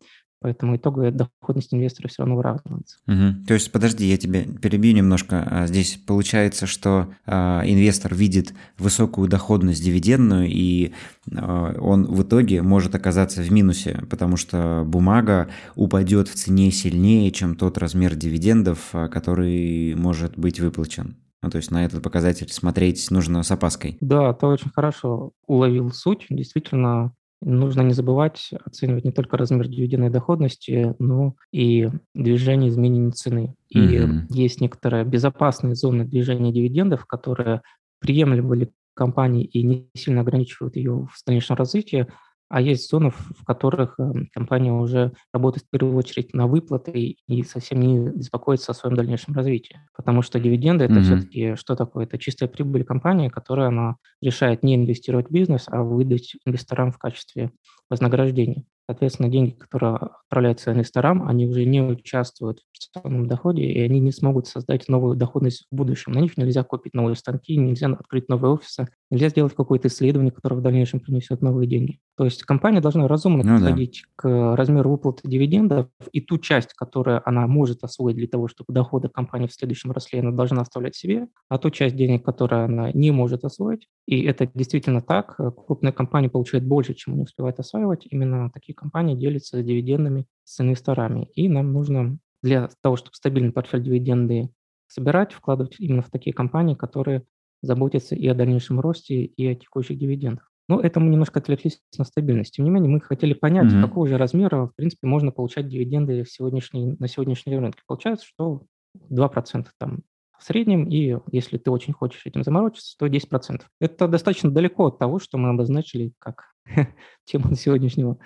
Поэтому 0.43 0.75
итоговая 0.75 1.11
доходность 1.11 1.73
инвестора 1.73 2.09
все 2.09 2.23
равно 2.23 2.35
выравнивается. 2.35 2.97
Угу. 3.07 3.45
То 3.47 3.53
есть, 3.53 3.71
подожди, 3.71 4.05
я 4.05 4.17
тебя 4.17 4.43
перебью 4.43 4.93
немножко. 4.93 5.47
А 5.49 5.67
здесь 5.67 5.97
получается, 6.05 6.67
что 6.67 7.13
э, 7.25 7.33
инвестор 7.63 8.13
видит 8.13 8.53
высокую 8.77 9.29
доходность 9.29 9.81
дивидендную, 9.81 10.49
и 10.49 10.91
э, 11.31 11.77
он 11.79 12.07
в 12.07 12.23
итоге 12.23 12.61
может 12.61 12.93
оказаться 12.93 13.41
в 13.41 13.49
минусе, 13.53 14.03
потому 14.09 14.35
что 14.35 14.83
бумага 14.85 15.47
упадет 15.75 16.27
в 16.27 16.35
цене 16.35 16.71
сильнее, 16.71 17.31
чем 17.31 17.55
тот 17.55 17.77
размер 17.77 18.13
дивидендов, 18.13 18.89
который 18.91 19.95
может 19.95 20.37
быть 20.37 20.59
выплачен. 20.59 21.15
Ну, 21.43 21.49
то 21.49 21.57
есть 21.57 21.69
на 21.69 21.85
этот 21.85 22.01
показатель 22.01 22.49
смотреть 22.49 23.11
нужно 23.11 23.43
с 23.43 23.51
опаской. 23.51 23.97
Да, 24.01 24.33
ты 24.33 24.47
очень 24.47 24.71
хорошо 24.71 25.33
уловил 25.45 25.91
суть. 25.91 26.25
Действительно, 26.29 27.13
Нужно 27.45 27.81
не 27.81 27.93
забывать 27.93 28.51
оценивать 28.63 29.03
не 29.03 29.11
только 29.11 29.35
размер 29.35 29.67
дивидендной 29.67 30.09
доходности, 30.09 30.95
но 30.99 31.35
и 31.51 31.89
движение 32.15 32.69
изменения 32.69 33.11
цены. 33.11 33.53
И 33.67 33.79
mm-hmm. 33.79 34.25
есть 34.29 34.61
некоторая 34.61 35.03
безопасная 35.03 35.75
зона 35.75 36.05
движения 36.05 36.53
дивидендов, 36.53 37.05
которые 37.05 37.61
приемлемы 37.99 38.55
для 38.55 38.67
компании 38.93 39.43
и 39.43 39.63
не 39.63 39.89
сильно 39.93 40.21
ограничивают 40.21 40.77
ее 40.77 41.07
в 41.11 41.25
дальнейшем 41.25 41.57
развитии, 41.57 42.07
а 42.53 42.61
есть 42.61 42.87
зоны, 42.87 43.09
в 43.09 43.43
которых 43.45 43.95
эм, 43.99 44.29
компания 44.31 44.71
уже 44.71 45.13
работает 45.33 45.65
в 45.65 45.69
первую 45.71 45.97
очередь 45.97 46.35
на 46.35 46.45
выплаты 46.45 47.17
и 47.27 47.41
совсем 47.41 47.79
не 47.79 48.11
беспокоится 48.11 48.73
о 48.73 48.75
своем 48.75 48.95
дальнейшем 48.95 49.33
развитии. 49.33 49.79
Потому 49.97 50.21
что 50.21 50.39
дивиденды 50.39 50.85
это 50.85 50.93
mm-hmm. 50.93 51.01
все-таки 51.01 51.55
что 51.55 51.75
такое? 51.75 52.05
Это 52.05 52.19
чистая 52.19 52.47
прибыль 52.47 52.83
компании, 52.83 53.29
которая 53.29 53.69
она 53.69 53.95
решает 54.21 54.61
не 54.61 54.75
инвестировать 54.75 55.29
в 55.29 55.31
бизнес, 55.31 55.63
а 55.65 55.81
выдать 55.81 56.35
инвесторам 56.45 56.91
в 56.91 56.99
качестве 56.99 57.49
вознаграждения. 57.89 58.65
Соответственно, 58.85 59.29
деньги, 59.29 59.51
которые 59.51 59.95
отправляются 59.95 60.73
инвесторам, 60.73 61.27
они 61.27 61.47
уже 61.47 61.63
не 61.65 61.81
участвуют 61.81 62.59
в 62.59 62.63
операционном 62.93 63.27
доходе, 63.27 63.63
и 63.63 63.79
они 63.81 63.99
не 63.99 64.11
смогут 64.11 64.47
создать 64.47 64.89
новую 64.89 65.15
доходность 65.15 65.65
в 65.71 65.75
будущем. 65.75 66.11
На 66.11 66.19
них 66.19 66.37
нельзя 66.37 66.63
купить 66.63 66.93
новые 66.93 67.15
станки, 67.15 67.55
нельзя 67.55 67.87
открыть 67.87 68.27
новые 68.27 68.53
офисы, 68.53 68.87
нельзя 69.09 69.29
сделать 69.29 69.55
какое-то 69.55 69.87
исследование, 69.87 70.31
которое 70.31 70.57
в 70.57 70.61
дальнейшем 70.61 70.99
принесет 70.99 71.41
новые 71.41 71.67
деньги. 71.67 71.99
То 72.17 72.25
есть 72.25 72.43
компания 72.43 72.81
должна 72.81 73.07
разумно 73.07 73.43
ну, 73.43 73.55
подходить 73.55 74.03
да. 74.05 74.11
к 74.15 74.55
размеру 74.55 74.91
выплаты 74.91 75.27
дивидендов, 75.27 75.87
и 76.11 76.21
ту 76.21 76.37
часть, 76.37 76.73
которую 76.73 77.27
она 77.27 77.47
может 77.47 77.83
освоить 77.83 78.17
для 78.17 78.27
того, 78.27 78.47
чтобы 78.47 78.73
доходы 78.73 79.07
компании 79.07 79.47
в 79.47 79.53
следующем 79.53 79.91
росли, 79.91 80.19
она 80.19 80.31
должна 80.31 80.61
оставлять 80.61 80.95
себе, 80.95 81.27
а 81.49 81.57
ту 81.57 81.69
часть 81.71 81.95
денег, 81.95 82.25
которую 82.25 82.65
она 82.65 82.91
не 82.91 83.11
может 83.11 83.45
освоить, 83.45 83.87
и 84.05 84.23
это 84.23 84.49
действительно 84.53 85.01
так, 85.01 85.37
крупные 85.65 85.93
компании 85.93 86.27
получают 86.27 86.65
больше, 86.65 86.93
чем 86.93 87.13
они 87.13 87.23
успевают 87.23 87.59
осваивать, 87.59 88.05
именно 88.09 88.51
такие 88.51 88.75
компания 88.83 89.15
делится 89.15 89.63
дивидендами 89.63 90.25
с 90.43 90.59
инвесторами. 90.59 91.29
И 91.35 91.47
нам 91.49 91.71
нужно 91.73 92.17
для 92.41 92.69
того, 92.81 92.97
чтобы 92.97 93.15
стабильный 93.15 93.51
портфель 93.51 93.81
дивиденды 93.81 94.49
собирать, 94.87 95.31
вкладывать 95.33 95.75
именно 95.79 96.01
в 96.01 96.09
такие 96.09 96.33
компании, 96.33 96.75
которые 96.75 97.23
заботятся 97.61 98.15
и 98.15 98.27
о 98.27 98.35
дальнейшем 98.35 98.79
росте, 98.79 99.23
и 99.23 99.47
о 99.47 99.55
текущих 99.55 99.97
дивидендах. 99.97 100.51
Но 100.67 100.79
это 100.79 100.99
мы 100.99 101.09
немножко 101.09 101.39
отвлеклись 101.39 101.79
на 101.97 102.03
стабильность. 102.03 102.55
Тем 102.55 102.65
не 102.65 102.71
менее, 102.71 102.89
мы 102.89 103.01
хотели 103.01 103.33
понять, 103.33 103.71
mm-hmm. 103.71 103.81
какого 103.81 104.07
же 104.07 104.17
размера, 104.17 104.67
в 104.67 104.75
принципе, 104.75 105.07
можно 105.07 105.31
получать 105.31 105.67
дивиденды 105.67 106.23
в 106.23 106.29
сегодняшней, 106.29 106.95
на 106.99 107.07
сегодняшней 107.07 107.57
рынке. 107.57 107.81
Получается, 107.87 108.25
что 108.25 108.63
2% 109.09 109.67
там 109.77 110.01
в 110.37 110.43
среднем, 110.43 110.89
и 110.89 111.17
если 111.31 111.57
ты 111.57 111.71
очень 111.71 111.93
хочешь 111.93 112.25
этим 112.25 112.43
заморочиться, 112.43 112.95
то 112.97 113.07
10%. 113.07 113.61
Это 113.79 114.07
достаточно 114.07 114.51
далеко 114.51 114.87
от 114.87 114.99
того, 114.99 115.19
что 115.19 115.37
мы 115.37 115.49
обозначили 115.49 116.13
как 116.19 116.53
тему 117.25 117.55
сегодняшнего 117.55 118.17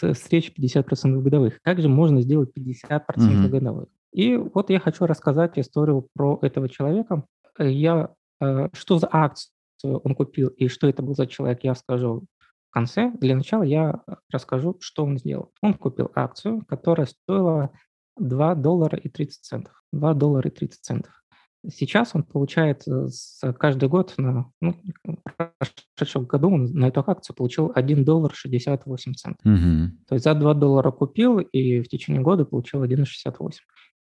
встречи 0.00 0.52
50% 0.52 1.20
годовых. 1.20 1.60
Как 1.62 1.80
же 1.80 1.88
можно 1.88 2.20
сделать 2.22 2.50
50% 2.56 2.80
mm-hmm. 2.90 3.48
годовых? 3.48 3.88
И 4.12 4.36
вот 4.36 4.70
я 4.70 4.80
хочу 4.80 5.06
рассказать 5.06 5.58
историю 5.58 6.08
про 6.14 6.38
этого 6.42 6.68
человека. 6.68 7.24
Я, 7.58 8.14
э, 8.40 8.68
что 8.72 8.98
за 8.98 9.08
акцию 9.10 9.52
он 9.82 10.14
купил 10.14 10.48
и 10.48 10.68
что 10.68 10.88
это 10.88 11.02
был 11.02 11.14
за 11.14 11.26
человек, 11.26 11.60
я 11.62 11.74
скажу 11.74 12.24
в 12.70 12.72
конце. 12.72 13.12
Для 13.20 13.36
начала 13.36 13.62
я 13.62 14.02
расскажу, 14.30 14.76
что 14.80 15.04
он 15.04 15.18
сделал. 15.18 15.52
Он 15.62 15.74
купил 15.74 16.10
акцию, 16.14 16.64
которая 16.66 17.06
стоила 17.06 17.70
2 18.18 18.54
доллара 18.56 18.98
и 18.98 19.08
30 19.08 19.42
центов. 19.42 19.82
2 19.92 20.14
доллара 20.14 20.48
и 20.48 20.52
30 20.52 20.80
центов. 20.80 21.19
Сейчас 21.68 22.10
он 22.14 22.22
получает 22.22 22.84
э, 22.88 23.08
каждый 23.58 23.88
год, 23.88 24.14
на, 24.16 24.50
ну, 24.60 24.76
прошедшем 25.96 26.24
году 26.24 26.50
он 26.50 26.64
на 26.72 26.88
эту 26.88 27.04
акцию 27.06 27.36
получил 27.36 27.70
1 27.74 28.04
доллар 28.04 28.32
68 28.34 29.14
центов. 29.14 29.44
Угу. 29.44 30.06
То 30.08 30.14
есть 30.14 30.24
за 30.24 30.34
2 30.34 30.54
доллара 30.54 30.90
купил 30.90 31.38
и 31.38 31.80
в 31.80 31.88
течение 31.88 32.22
года 32.22 32.44
получил 32.44 32.82
1,68. 32.82 33.52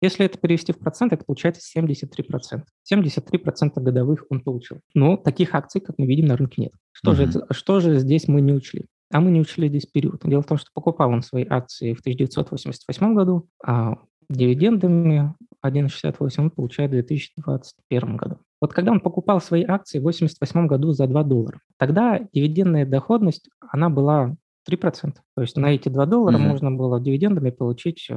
Если 0.01 0.25
это 0.25 0.37
перевести 0.37 0.71
в 0.71 0.79
процент, 0.79 1.11
это 1.11 1.25
получается 1.25 1.61
73%. 1.77 2.63
73% 2.91 3.81
годовых 3.81 4.25
он 4.29 4.39
получил. 4.39 4.79
Но 4.93 5.17
таких 5.17 5.53
акций, 5.53 5.81
как 5.81 5.97
мы 5.97 6.05
видим, 6.05 6.27
на 6.27 6.37
рынке 6.37 6.61
нет. 6.61 6.71
Что, 6.93 7.11
угу. 7.11 7.17
же, 7.17 7.23
это, 7.23 7.53
что 7.53 7.79
же 7.81 7.99
здесь 7.99 8.27
мы 8.27 8.39
не 8.41 8.53
учли? 8.53 8.85
А 9.11 9.19
мы 9.19 9.31
не 9.31 9.41
учли 9.41 9.67
здесь 9.67 9.85
период. 9.87 10.21
Дело 10.23 10.43
в 10.43 10.45
том, 10.45 10.57
что 10.57 10.69
покупал 10.73 11.09
он 11.09 11.23
свои 11.23 11.45
акции 11.49 11.93
в 11.93 11.99
1988 11.99 13.15
году, 13.15 13.49
а 13.65 13.97
дивидендами 14.29 15.35
1,68 15.65 16.33
он 16.37 16.51
получает 16.51 16.91
в 16.91 16.93
2021 16.93 18.17
году. 18.17 18.37
Вот 18.61 18.73
когда 18.73 18.91
он 18.91 18.99
покупал 18.99 19.41
свои 19.41 19.63
акции 19.63 19.99
в 19.99 20.01
1988 20.01 20.67
году 20.67 20.91
за 20.91 21.07
2 21.07 21.23
доллара, 21.23 21.59
тогда 21.77 22.19
дивидендная 22.33 22.85
доходность, 22.85 23.49
она 23.59 23.89
была 23.89 24.35
3%. 24.69 25.13
То 25.35 25.41
есть 25.41 25.57
на 25.57 25.67
эти 25.67 25.89
2 25.89 26.05
доллара 26.05 26.37
mm-hmm. 26.37 26.47
можно 26.47 26.71
было 26.71 26.99
дивидендами 26.99 27.49
получить 27.49 28.09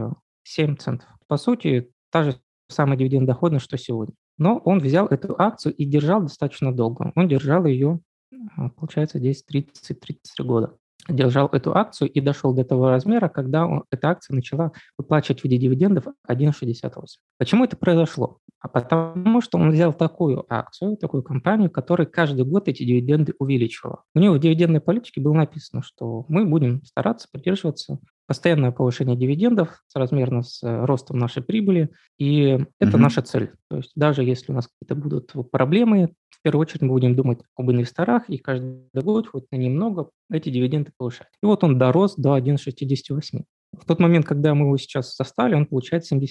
7 0.45 0.73
э, 0.73 0.77
центов. 0.77 1.09
По 1.27 1.37
сути, 1.37 1.91
та 2.11 2.25
же 2.25 2.37
самая 2.69 2.97
дивидендная 2.97 3.35
доходность, 3.35 3.65
что 3.65 3.79
сегодня. 3.79 4.15
Но 4.39 4.59
он 4.59 4.79
взял 4.81 5.07
эту 5.07 5.35
акцию 5.39 5.75
и 5.75 5.85
держал 5.85 6.23
достаточно 6.23 6.73
долго. 6.75 7.13
Он 7.15 7.29
держал 7.29 7.65
ее, 7.65 8.01
э, 8.33 8.37
получается, 8.77 9.19
здесь 9.19 9.45
30-33 9.49 10.45
года 10.45 10.77
держал 11.09 11.49
эту 11.49 11.77
акцию 11.77 12.11
и 12.11 12.21
дошел 12.21 12.55
до 12.55 12.65
того 12.65 12.89
размера, 12.89 13.29
когда 13.29 13.67
он, 13.67 13.85
эта 13.91 14.11
акция 14.11 14.35
начала 14.35 14.73
выплачивать 14.97 15.41
в 15.41 15.45
виде 15.45 15.59
дивидендов 15.59 16.07
1,68. 16.29 16.91
Почему 17.39 17.65
это 17.65 17.77
произошло? 17.77 18.39
А 18.61 18.69
потому 18.69 19.41
что 19.41 19.59
он 19.59 19.73
взял 19.73 19.93
такую 19.93 20.45
акцию, 20.49 20.97
такую 20.97 21.25
компанию, 21.25 21.71
которая 21.71 22.07
каждый 22.07 22.45
год 22.45 22.69
эти 22.69 22.85
дивиденды 22.85 23.35
увеличивала. 23.41 24.05
У 24.15 24.21
него 24.21 24.35
в 24.35 24.39
дивидендной 24.39 24.81
политике 24.81 25.21
было 25.21 25.35
написано, 25.35 25.83
что 25.83 26.25
мы 26.29 26.47
будем 26.47 26.85
стараться 26.85 27.27
придерживаться 27.31 27.99
постоянное 28.27 28.71
повышение 28.71 29.17
дивидендов 29.17 29.83
соразмерно 29.89 30.43
с 30.43 30.63
э, 30.63 30.85
ростом 30.85 31.19
нашей 31.19 31.43
прибыли, 31.43 31.91
и 32.19 32.59
это 32.79 32.97
mm-hmm. 32.97 32.97
наша 32.97 33.23
цель. 33.23 33.53
То 33.69 33.79
есть 33.79 33.93
даже 33.95 34.23
если 34.23 34.53
у 34.53 34.55
нас 34.55 34.69
какие-то 34.69 34.95
будут 34.95 35.33
проблемы, 35.51 36.15
в 36.31 36.43
первую 36.43 36.63
очередь 36.63 36.83
мы 36.83 36.89
будем 36.89 37.15
думать 37.15 37.41
об 37.57 37.71
инвесторах 37.71 38.29
и 38.29 38.39
каждый 38.39 38.89
год 38.95 39.29
хоть 39.29 39.45
на 39.53 39.57
немного 39.57 40.11
эти 40.31 40.51
дивиденды 40.51 40.93
повышать. 40.97 41.29
И 41.43 41.47
вот 41.47 41.63
он 41.63 41.79
дорос 41.79 42.17
до 42.17 42.37
1,68. 42.37 43.45
В 43.79 43.85
тот 43.87 44.01
момент, 44.01 44.27
когда 44.27 44.55
мы 44.55 44.67
его 44.67 44.77
сейчас 44.77 45.17
застали, 45.17 45.55
он 45.55 45.67
получает 45.67 46.05
73%. 46.11 46.27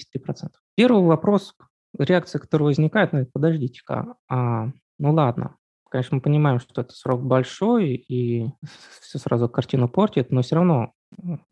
Первый 0.76 1.02
вопрос, 1.02 1.54
реакция, 1.98 2.38
которая 2.40 2.66
возникает, 2.66 3.12
ну, 3.12 3.26
подождите-ка, 3.32 4.14
а, 4.28 4.70
ну 4.98 5.12
ладно, 5.12 5.56
конечно, 5.88 6.16
мы 6.16 6.20
понимаем, 6.20 6.60
что 6.60 6.80
это 6.80 6.92
срок 6.94 7.22
большой, 7.22 7.94
и 7.94 8.50
все 9.00 9.18
сразу 9.18 9.48
картину 9.48 9.88
портит, 9.88 10.30
но 10.30 10.42
все 10.42 10.56
равно 10.56 10.92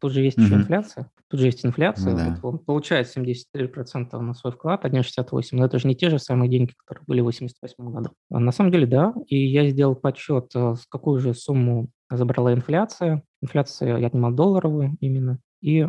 тут 0.00 0.12
же 0.12 0.23
есть 0.23 0.38
mm-hmm. 0.38 0.45
еще 0.45 0.55
инфляция. 0.55 1.11
Тут 1.29 1.40
же 1.40 1.47
есть 1.47 1.64
инфляция. 1.64 2.14
Да. 2.14 2.38
вот 2.43 2.55
он 2.55 2.59
получает 2.59 3.07
73% 3.14 4.19
на 4.19 4.35
свой 4.35 4.52
вклад, 4.52 4.85
1,68. 4.85 5.43
Но 5.52 5.64
это 5.64 5.79
же 5.79 5.87
не 5.87 5.95
те 5.95 6.11
же 6.11 6.19
самые 6.19 6.50
деньги, 6.50 6.73
которые 6.73 7.05
были 7.07 7.21
в 7.21 7.29
1988 7.29 7.93
году. 7.93 8.11
А 8.31 8.40
на 8.40 8.52
самом 8.52 8.73
деле, 8.73 8.87
да. 8.87 9.14
И 9.26 9.37
я 9.37 9.69
сделал 9.69 9.95
подсчет, 9.95 10.50
э, 10.55 10.75
с 10.75 10.87
какую 10.88 11.21
же 11.21 11.35
сумму 11.35 11.88
забрала 12.11 12.52
инфляция. 12.52 13.23
Инфляция, 13.43 13.99
я 13.99 14.07
отнимал 14.07 14.33
долларовую 14.33 14.97
именно. 15.00 15.38
И 15.61 15.87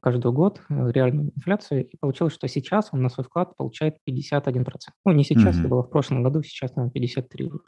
каждый 0.00 0.32
год 0.32 0.60
э, 0.68 0.92
реальную 0.92 1.32
инфляцию, 1.34 1.88
и 1.88 1.96
получилось, 1.96 2.34
что 2.34 2.48
сейчас 2.48 2.88
он 2.92 3.02
на 3.02 3.08
свой 3.08 3.24
вклад 3.24 3.56
получает 3.56 3.96
51%. 4.08 4.64
Ну, 5.04 5.12
не 5.12 5.24
сейчас, 5.24 5.56
mm-hmm. 5.56 5.60
это 5.60 5.68
было 5.68 5.82
в 5.82 5.90
прошлом 5.90 6.22
году, 6.22 6.42
сейчас, 6.42 6.74
наверное, 6.76 6.92
53 6.92 7.46
уже. 7.46 7.60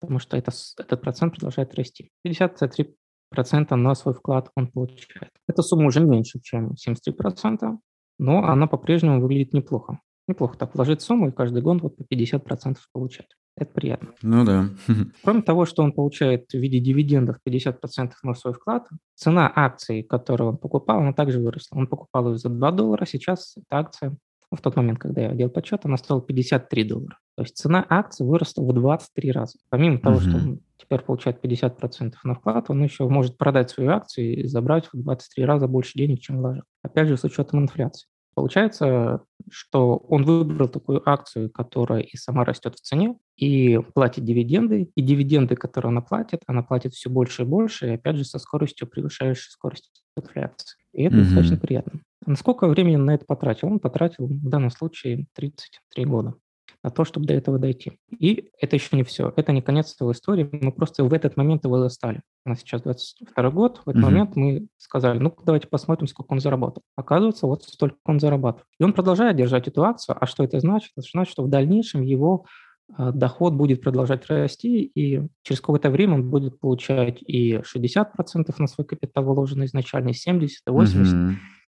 Потому 0.00 0.18
что 0.18 0.36
это, 0.36 0.50
этот 0.78 1.00
процент 1.00 1.34
продолжает 1.34 1.74
расти. 1.74 2.10
53 2.22 2.94
процента 3.30 3.76
на 3.76 3.94
свой 3.94 4.14
вклад 4.14 4.50
он 4.56 4.68
получает. 4.68 5.30
Эта 5.48 5.62
сумма 5.62 5.86
уже 5.86 6.00
меньше, 6.00 6.40
чем 6.40 6.74
73%, 6.74 7.78
но 8.18 8.44
она 8.44 8.66
по-прежнему 8.66 9.20
выглядит 9.20 9.54
неплохо. 9.54 10.00
Неплохо 10.28 10.58
так 10.58 10.74
вложить 10.74 11.00
сумму 11.00 11.28
и 11.28 11.32
каждый 11.32 11.62
год 11.62 11.82
вот 11.82 11.96
по 11.96 12.02
50% 12.02 12.76
получать. 12.92 13.28
Это 13.56 13.72
приятно. 13.72 14.14
Ну 14.22 14.44
да. 14.44 14.68
Кроме 15.24 15.42
того, 15.42 15.64
что 15.64 15.82
он 15.82 15.92
получает 15.92 16.50
в 16.50 16.54
виде 16.54 16.78
дивидендов 16.78 17.36
50% 17.46 18.12
на 18.22 18.34
свой 18.34 18.54
вклад, 18.54 18.88
цена 19.14 19.50
акции, 19.54 20.02
которую 20.02 20.50
он 20.50 20.56
покупал, 20.56 21.00
она 21.00 21.12
также 21.12 21.40
выросла. 21.40 21.78
Он 21.78 21.86
покупал 21.86 22.30
ее 22.30 22.38
за 22.38 22.48
2 22.48 22.70
доллара, 22.72 23.06
сейчас 23.06 23.56
эта 23.56 23.78
акция, 23.78 24.16
в 24.50 24.60
тот 24.60 24.76
момент, 24.76 24.98
когда 24.98 25.22
я 25.22 25.32
делал 25.32 25.50
подсчет, 25.50 25.80
она 25.84 25.96
стоила 25.96 26.22
53 26.22 26.84
доллара. 26.84 27.18
То 27.36 27.42
есть 27.42 27.56
цена 27.56 27.84
акции 27.88 28.24
выросла 28.24 28.64
в 28.64 28.72
23 28.72 29.32
раза. 29.32 29.58
Помимо 29.68 29.98
того, 29.98 30.16
uh-huh. 30.16 30.28
что 30.28 30.58
теперь 30.90 31.04
получает 31.04 31.44
50% 31.44 32.14
на 32.24 32.34
вклад, 32.34 32.66
он 32.68 32.82
еще 32.82 33.08
может 33.08 33.38
продать 33.38 33.70
свою 33.70 33.90
акцию 33.90 34.40
и 34.40 34.46
забрать 34.46 34.86
в 34.92 35.00
23 35.00 35.44
раза 35.44 35.68
больше 35.68 35.96
денег, 35.96 36.20
чем 36.20 36.38
вложил. 36.38 36.64
Опять 36.82 37.08
же, 37.08 37.16
с 37.16 37.22
учетом 37.22 37.60
инфляции. 37.60 38.08
Получается, 38.34 39.22
что 39.50 39.96
он 39.96 40.24
выбрал 40.24 40.68
такую 40.68 41.08
акцию, 41.08 41.50
которая 41.50 42.00
и 42.00 42.16
сама 42.16 42.44
растет 42.44 42.74
в 42.76 42.80
цене, 42.80 43.16
и 43.36 43.78
платит 43.94 44.24
дивиденды, 44.24 44.90
и 44.94 45.02
дивиденды, 45.02 45.56
которые 45.56 45.90
она 45.90 46.00
платит, 46.00 46.40
она 46.46 46.62
платит 46.62 46.94
все 46.94 47.10
больше 47.10 47.42
и 47.42 47.44
больше, 47.46 47.88
и 47.88 47.94
опять 47.94 48.16
же 48.16 48.24
со 48.24 48.38
скоростью, 48.38 48.88
превышающей 48.88 49.50
скорость 49.50 50.02
инфляции. 50.16 50.78
И 50.92 51.04
это 51.04 51.16
mm-hmm. 51.16 51.24
достаточно 51.24 51.56
приятно. 51.56 52.00
Насколько 52.26 52.66
времени 52.66 52.96
на 52.96 53.14
это 53.14 53.24
потратил? 53.26 53.68
Он 53.68 53.78
потратил 53.78 54.26
в 54.26 54.48
данном 54.48 54.70
случае 54.70 55.26
33 55.34 56.04
года 56.04 56.34
на 56.82 56.90
то, 56.90 57.04
чтобы 57.04 57.26
до 57.26 57.34
этого 57.34 57.58
дойти. 57.58 57.98
И 58.18 58.50
это 58.58 58.76
еще 58.76 58.96
не 58.96 59.02
все. 59.02 59.32
Это 59.36 59.52
не 59.52 59.60
конец 59.60 59.94
его 60.00 60.12
истории. 60.12 60.48
Мы 60.50 60.72
просто 60.72 61.04
в 61.04 61.12
этот 61.12 61.36
момент 61.36 61.64
его 61.64 61.78
застали. 61.78 62.22
У 62.44 62.50
нас 62.50 62.60
сейчас 62.60 62.82
22 62.82 63.50
год. 63.50 63.82
В 63.84 63.90
этот 63.90 64.02
mm-hmm. 64.02 64.04
момент 64.04 64.36
мы 64.36 64.66
сказали, 64.78 65.18
ну 65.18 65.34
давайте 65.44 65.68
посмотрим, 65.68 66.08
сколько 66.08 66.32
он 66.32 66.40
заработал. 66.40 66.82
Оказывается, 66.96 67.46
вот 67.46 67.64
столько 67.64 67.96
он 68.04 68.18
зарабатывает. 68.18 68.66
И 68.78 68.84
он 68.84 68.92
продолжает 68.92 69.36
держать 69.36 69.68
эту 69.68 69.84
акцию. 69.84 70.16
А 70.18 70.26
что 70.26 70.42
это 70.42 70.58
значит? 70.60 70.92
Это 70.96 71.06
значит, 71.10 71.32
что 71.32 71.42
в 71.42 71.50
дальнейшем 71.50 72.02
его 72.02 72.46
а, 72.96 73.12
доход 73.12 73.54
будет 73.54 73.82
продолжать 73.82 74.26
расти, 74.28 74.82
и 74.82 75.22
через 75.42 75.60
какое-то 75.60 75.90
время 75.90 76.14
он 76.14 76.30
будет 76.30 76.58
получать 76.58 77.22
и 77.22 77.56
60% 77.56 78.54
на 78.58 78.66
свой 78.66 78.86
капитал 78.86 79.24
вложенный 79.24 79.66
изначально, 79.66 80.10
и 80.10 80.14
70, 80.14 80.62
и 80.66 80.70
80, 80.70 81.14
mm-hmm. 81.14 81.34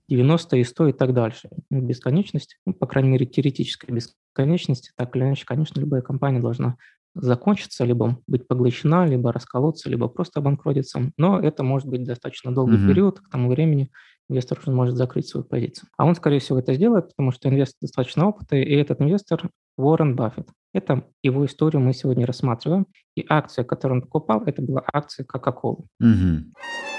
90 0.10 0.58
и 0.58 0.64
100 0.64 0.88
и 0.88 0.92
так 0.94 1.14
дальше. 1.14 1.50
Бесконечность, 1.70 2.58
ну, 2.66 2.74
по 2.74 2.88
крайней 2.88 3.10
мере, 3.10 3.26
теоретическая 3.26 3.92
бесконечность, 3.92 4.94
так 4.96 5.16
или 5.16 5.24
иначе, 5.24 5.46
конечно, 5.46 5.80
любая 5.80 6.02
компания 6.02 6.40
должна 6.40 6.78
закончиться, 7.14 7.84
либо 7.84 8.20
быть 8.28 8.48
поглощена, 8.48 9.06
либо 9.06 9.34
расколоться, 9.34 9.90
либо 9.90 10.08
просто 10.08 10.40
обанкротиться. 10.40 11.12
Но 11.18 11.40
это 11.40 11.64
может 11.64 11.88
быть 11.88 12.04
достаточно 12.04 12.54
долгий 12.54 12.78
mm-hmm. 12.78 12.88
период. 12.88 13.20
К 13.20 13.30
тому 13.30 13.50
времени 13.50 13.92
инвестор 14.30 14.60
уже 14.60 14.72
может 14.72 14.96
закрыть 14.96 15.28
свою 15.28 15.46
позицию. 15.46 15.90
А 15.98 16.06
он, 16.06 16.16
скорее 16.16 16.40
всего, 16.40 16.60
это 16.60 16.74
сделает, 16.74 17.10
потому 17.10 17.32
что 17.32 17.50
инвестор 17.50 17.78
достаточно 17.82 18.28
опытный, 18.28 18.64
и 18.64 18.74
этот 18.76 19.02
инвестор 19.02 19.50
Уоррен 19.78 20.16
Баффет. 20.16 20.48
Это 20.74 21.06
его 21.22 21.46
историю 21.46 21.82
мы 21.82 21.94
сегодня 21.94 22.26
рассматриваем. 22.26 22.88
И 23.16 23.26
акция, 23.28 23.66
которую 23.66 23.98
он 23.98 24.02
покупал, 24.04 24.44
это 24.46 24.62
была 24.62 24.84
акция 24.94 25.26
Coca-Cola. 25.26 25.84
Mm-hmm. 26.02 26.91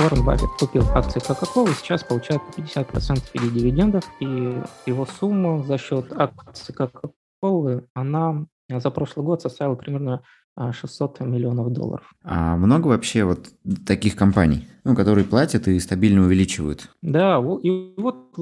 Уоррен 0.00 0.24
Баффет 0.24 0.50
купил 0.58 0.82
акции 0.94 1.20
Coca-Cola 1.20 1.70
и 1.70 1.74
сейчас 1.74 2.02
получает 2.02 2.42
50% 2.56 3.16
в 3.16 3.34
виде 3.34 3.60
дивидендов, 3.60 4.04
и 4.20 4.26
его 4.86 5.06
сумма 5.06 5.62
за 5.62 5.78
счет 5.78 6.12
акций 6.12 6.74
Coca-Cola, 6.74 7.84
она 7.94 8.46
за 8.68 8.90
прошлый 8.90 9.24
год 9.24 9.42
составила 9.42 9.76
примерно 9.76 10.22
600 10.58 11.20
миллионов 11.20 11.72
долларов. 11.72 12.12
А 12.22 12.56
много 12.56 12.88
вообще 12.88 13.24
вот 13.24 13.48
таких 13.86 14.16
компаний, 14.16 14.66
ну, 14.84 14.94
которые 14.96 15.24
платят 15.24 15.68
и 15.68 15.78
стабильно 15.80 16.22
увеличивают? 16.22 16.90
Да, 17.00 17.42
и 17.62 17.94
вот 17.96 18.36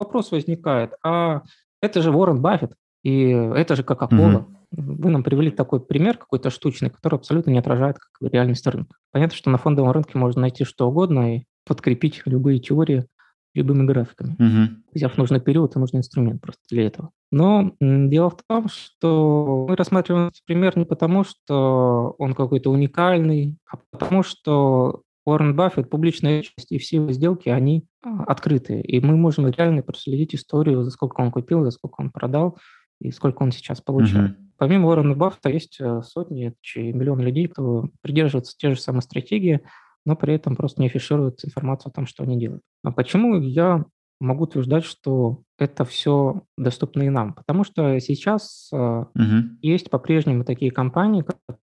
вопрос 0.00 0.30
возникает, 0.30 0.92
а 1.04 1.42
это 1.82 2.02
же 2.02 2.12
Уоррен 2.12 2.40
Баффет, 2.40 2.74
и 3.02 3.30
это 3.30 3.74
же 3.76 3.82
Кока-Кола. 3.82 4.38
Угу. 4.38 4.57
Вы 4.70 5.10
нам 5.10 5.22
привели 5.22 5.50
такой 5.50 5.80
пример 5.80 6.18
какой-то 6.18 6.50
штучный, 6.50 6.90
который 6.90 7.16
абсолютно 7.16 7.50
не 7.50 7.58
отражает 7.58 7.96
как 7.98 8.32
реальность 8.32 8.66
рынка. 8.66 8.96
Понятно, 9.12 9.36
что 9.36 9.50
на 9.50 9.58
фондовом 9.58 9.92
рынке 9.92 10.18
можно 10.18 10.42
найти 10.42 10.64
что 10.64 10.88
угодно 10.88 11.36
и 11.36 11.44
подкрепить 11.64 12.22
любые 12.26 12.58
теории 12.58 13.06
любыми 13.54 13.86
графиками, 13.86 14.34
угу. 14.34 14.82
взяв 14.94 15.16
нужный 15.16 15.40
период 15.40 15.74
и 15.74 15.78
нужный 15.78 15.98
инструмент 15.98 16.40
просто 16.40 16.60
для 16.70 16.86
этого. 16.86 17.10
Но 17.30 17.72
дело 17.80 18.30
в 18.30 18.36
том, 18.46 18.68
что 18.68 19.66
мы 19.68 19.74
рассматриваем 19.76 20.28
этот 20.28 20.44
пример 20.46 20.76
не 20.78 20.84
потому, 20.84 21.24
что 21.24 22.14
он 22.18 22.34
какой-то 22.34 22.70
уникальный, 22.70 23.58
а 23.70 23.78
потому 23.90 24.22
что 24.22 25.02
Уоррен 25.26 25.54
Баффет, 25.54 25.90
публичная 25.90 26.38
личность, 26.38 26.72
и 26.72 26.78
все 26.78 26.96
его 26.96 27.12
сделки, 27.12 27.50
они 27.50 27.86
а, 28.02 28.24
открытые. 28.24 28.82
И 28.82 29.00
мы 29.04 29.16
можем 29.16 29.46
реально 29.48 29.82
проследить 29.82 30.34
историю, 30.34 30.84
за 30.84 30.90
сколько 30.90 31.20
он 31.20 31.30
купил, 31.30 31.64
за 31.64 31.70
сколько 31.70 32.00
он 32.00 32.10
продал 32.10 32.56
и 33.00 33.10
сколько 33.10 33.42
он 33.42 33.52
сейчас 33.52 33.82
получает. 33.82 34.30
Uh-huh. 34.30 34.47
Помимо 34.58 34.88
Уоррена 34.88 35.14
Баффета 35.14 35.50
есть 35.50 35.80
э, 35.80 36.02
сотни, 36.02 36.52
миллионы 36.76 37.22
людей, 37.22 37.46
кто 37.46 37.88
придерживается 38.02 38.56
те 38.58 38.74
же 38.74 38.80
самые 38.80 39.02
стратегии, 39.02 39.60
но 40.04 40.16
при 40.16 40.34
этом 40.34 40.56
просто 40.56 40.80
не 40.82 40.88
афишируют 40.88 41.44
информацию 41.44 41.90
о 41.90 41.94
том, 41.94 42.06
что 42.06 42.24
они 42.24 42.38
делают. 42.38 42.62
А 42.82 42.90
почему 42.90 43.36
я 43.40 43.84
могу 44.20 44.44
утверждать, 44.44 44.84
что 44.84 45.42
это 45.58 45.84
все 45.84 46.42
доступно 46.56 47.04
и 47.04 47.08
нам? 47.08 47.34
Потому 47.34 47.62
что 47.62 47.98
сейчас 48.00 48.68
угу. 48.72 49.14
есть 49.62 49.90
по-прежнему 49.90 50.44
такие 50.44 50.72
компании, 50.72 51.24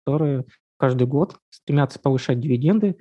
которые 0.04 0.47
каждый 0.78 1.07
год 1.07 1.37
стремятся 1.50 1.99
повышать 1.99 2.40
дивиденды, 2.40 2.97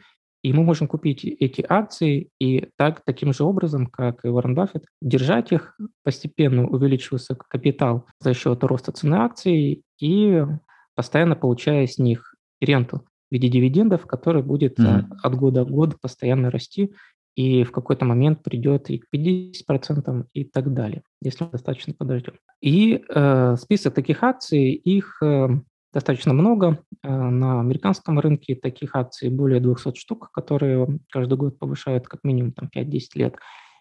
и 0.47 0.53
мы 0.53 0.63
можем 0.63 0.87
купить 0.87 1.25
эти 1.25 1.65
акции 1.67 2.29
и 2.39 2.69
так, 2.77 3.01
таким 3.03 3.33
же 3.33 3.43
образом, 3.43 3.85
как 3.85 4.23
и 4.23 4.29
Уоррен 4.29 4.55
Баффет, 4.55 4.85
держать 5.01 5.51
их, 5.51 5.77
постепенно 6.05 6.65
увеличивался 6.65 7.35
капитал 7.35 8.05
за 8.21 8.33
счет 8.33 8.63
роста 8.63 8.93
цены 8.93 9.15
акций 9.15 9.83
и 9.99 10.45
постоянно 10.95 11.35
получая 11.35 11.85
с 11.85 11.97
них 11.97 12.33
ренту 12.61 12.99
в 13.29 13.33
виде 13.33 13.49
дивидендов, 13.49 14.07
который 14.07 14.41
будет 14.41 14.79
mm-hmm. 14.79 15.17
от 15.21 15.35
года 15.35 15.65
к 15.65 15.69
году 15.69 15.97
постоянно 16.01 16.49
расти, 16.49 16.93
и 17.35 17.65
в 17.65 17.73
какой-то 17.73 18.05
момент 18.05 18.41
придет 18.41 18.89
и 18.89 18.99
к 18.99 19.07
50% 19.13 20.27
и 20.31 20.45
так 20.45 20.73
далее, 20.73 21.03
если 21.21 21.43
мы 21.43 21.51
достаточно 21.51 21.93
подождем. 21.93 22.35
И 22.61 23.03
э, 23.09 23.55
список 23.57 23.95
таких 23.95 24.23
акций, 24.23 24.71
их 24.71 25.21
э, 25.21 25.49
достаточно 25.97 26.31
много. 26.31 26.79
Э, 27.01 27.09
на 27.09 27.59
американском 27.59 28.19
рынке 28.19 28.55
таких 28.55 28.95
акций 28.95 29.29
более 29.29 29.59
200 29.59 29.95
штук, 29.97 30.29
которые 30.31 30.99
каждый 31.11 31.37
год 31.37 31.57
повышают 31.57 32.07
как 32.07 32.23
минимум 32.23 32.51
там, 32.51 32.69
5-10 32.75 32.99
лет. 33.15 33.35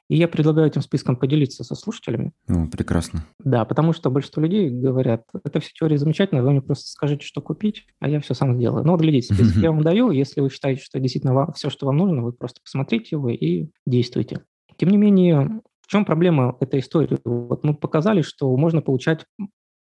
И 0.08 0.16
я 0.16 0.26
предлагаю 0.26 0.68
этим 0.68 0.80
списком 0.80 1.16
поделиться 1.16 1.62
со 1.62 1.75
слушателями. 1.75 2.32
О, 2.49 2.66
прекрасно. 2.68 3.26
Да, 3.40 3.66
потому 3.66 3.92
что 3.92 4.08
большинство 4.08 4.40
людей 4.42 4.70
говорят, 4.70 5.25
это 5.44 5.61
все 5.61 5.73
теория 5.75 5.99
замечательная, 5.99 6.42
вы 6.42 6.52
мне 6.52 6.62
просто 6.62 6.88
скажите, 6.88 7.26
что 7.26 7.42
купить, 7.42 7.87
а 8.00 8.08
я 8.08 8.20
все 8.20 8.32
сам 8.32 8.54
сделаю. 8.54 8.85
Ну 8.85 8.92
вот 8.92 9.00
глядите, 9.02 9.35
список 9.35 9.56
я 9.56 9.70
вам 9.70 9.82
даю, 9.82 10.11
если 10.11 10.40
вы 10.40 10.49
считаете, 10.49 10.82
что 10.82 10.99
действительно 11.00 11.35
вам, 11.35 11.52
все, 11.52 11.68
что 11.68 11.87
вам 11.87 11.99
нужно, 11.99 12.23
вы 12.23 12.32
просто 12.32 12.61
посмотрите 12.62 13.08
его 13.11 13.28
и 13.28 13.68
действуйте. 13.85 14.42
Тем 14.78 14.88
не 14.88 14.96
менее, 14.96 15.61
в 15.82 15.88
чем 15.88 16.04
проблема 16.04 16.56
этой 16.61 16.80
истории? 16.80 17.18
Вот 17.25 17.62
мы 17.64 17.75
показали, 17.75 18.23
что 18.23 18.56
можно 18.56 18.82
получать 18.82 19.25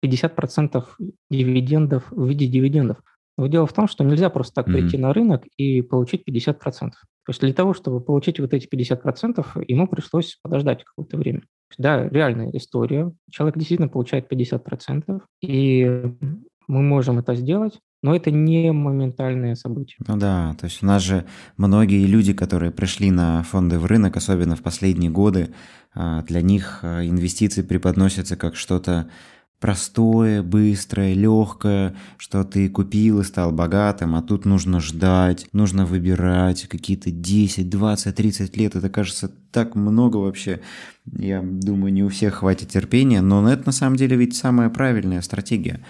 50% 0.05 0.85
дивидендов 1.31 2.05
в 2.11 2.27
виде 2.29 2.47
дивидендов. 2.47 2.99
Но 3.39 3.47
дело 3.47 3.67
в 3.67 3.73
том, 3.73 3.89
что 3.89 4.05
нельзя 4.05 4.31
просто 4.31 4.55
так 4.55 4.69
mm-hmm. 4.69 4.73
прийти 4.73 4.99
на 4.99 5.13
рынок 5.13 5.45
и 5.57 5.83
получить 5.83 6.23
50%. 6.29 6.57
То 7.25 7.31
есть 7.31 7.41
для 7.41 7.55
того, 7.55 7.73
чтобы 7.73 8.01
получить 8.01 8.41
вот 8.41 8.53
эти 8.53 8.67
50%, 8.69 9.65
ему 9.69 9.87
пришлось 9.87 10.39
подождать 10.43 10.85
какое-то 10.85 11.17
время. 11.17 11.43
Да, 11.79 12.09
реальная 12.09 12.51
история. 12.51 13.13
Человек 13.31 13.57
действительно 13.57 13.89
получает 13.89 14.31
50%, 14.31 15.21
и 15.41 16.03
мы 16.69 16.83
можем 16.83 17.19
это 17.19 17.35
сделать, 17.35 17.79
но 18.03 18.15
это 18.15 18.31
не 18.31 18.73
моментальное 18.73 19.55
событие. 19.55 19.97
Ну 20.07 20.17
да, 20.17 20.55
то 20.59 20.65
есть 20.65 20.83
у 20.83 20.87
нас 20.87 21.03
же 21.03 21.25
многие 21.57 22.05
люди, 22.07 22.33
которые 22.33 22.73
пришли 22.73 23.11
на 23.11 23.43
фонды 23.45 23.79
в 23.79 23.87
рынок, 23.87 24.17
особенно 24.17 24.57
в 24.57 24.63
последние 24.63 25.11
годы, 25.11 25.55
а, 25.95 26.23
для 26.23 26.43
них 26.43 26.81
а, 26.83 27.05
инвестиции 27.05 27.63
преподносятся 27.63 28.37
как 28.37 28.57
что-то 28.57 29.09
простое, 29.63 30.43
быстрое, 30.43 31.15
легкое, 31.15 31.95
что 32.19 32.43
ты 32.43 32.69
купил 32.69 33.21
и 33.21 33.25
стал 33.25 33.53
богатым, 33.53 34.17
а 34.17 34.23
тут 34.23 34.45
нужно 34.45 34.81
ждать, 34.81 35.47
нужно 35.53 35.87
выбирать 35.87 36.67
какие-то 36.67 37.13
10, 37.13 37.71
20, 37.71 38.15
30 38.15 38.57
лет. 38.57 38.75
Это 38.75 38.91
кажется 38.91 39.31
так 39.53 39.77
много 39.77 40.17
вообще. 40.17 40.61
Я 41.17 41.43
думаю, 41.43 41.93
не 41.93 42.03
у 42.03 42.09
всех 42.09 42.35
хватит 42.35 42.71
терпения, 42.71 43.21
но 43.21 43.49
это 43.49 43.63
на 43.67 43.73
самом 43.73 43.95
деле 43.95 44.17
ведь 44.17 44.37
самая 44.37 44.69
правильная 44.69 45.23
стратегия 45.23 45.81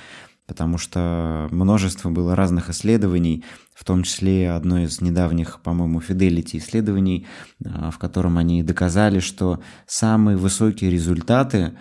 потому 0.48 0.76
что 0.76 1.48
множество 1.50 2.10
было 2.10 2.36
разных 2.36 2.68
исследований, 2.68 3.42
в 3.74 3.84
том 3.84 4.02
числе 4.02 4.50
одно 4.50 4.80
из 4.80 5.00
недавних, 5.00 5.60
по-моему, 5.62 6.00
Fidelity 6.00 6.58
исследований, 6.58 7.26
а, 7.64 7.90
в 7.90 7.98
котором 7.98 8.36
они 8.36 8.62
доказали, 8.62 9.20
что 9.20 9.62
самые 9.86 10.36
высокие 10.36 10.90
результаты 10.90 11.72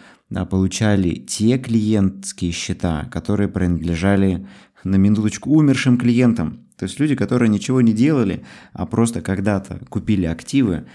получали 0.50 1.16
те 1.16 1.58
клиентские 1.58 2.52
счета, 2.52 3.06
которые 3.12 3.50
принадлежали 3.50 4.48
на 4.84 4.96
минуточку 4.96 5.52
умершим 5.52 5.98
клиентам. 5.98 6.68
То 6.78 6.86
есть 6.86 7.00
люди, 7.00 7.16
которые 7.16 7.50
ничего 7.50 7.82
не 7.82 7.94
делали, 7.94 8.44
а 8.74 8.86
просто 8.86 9.22
когда-то 9.22 9.82
купили 9.90 10.26
активы, 10.26 10.86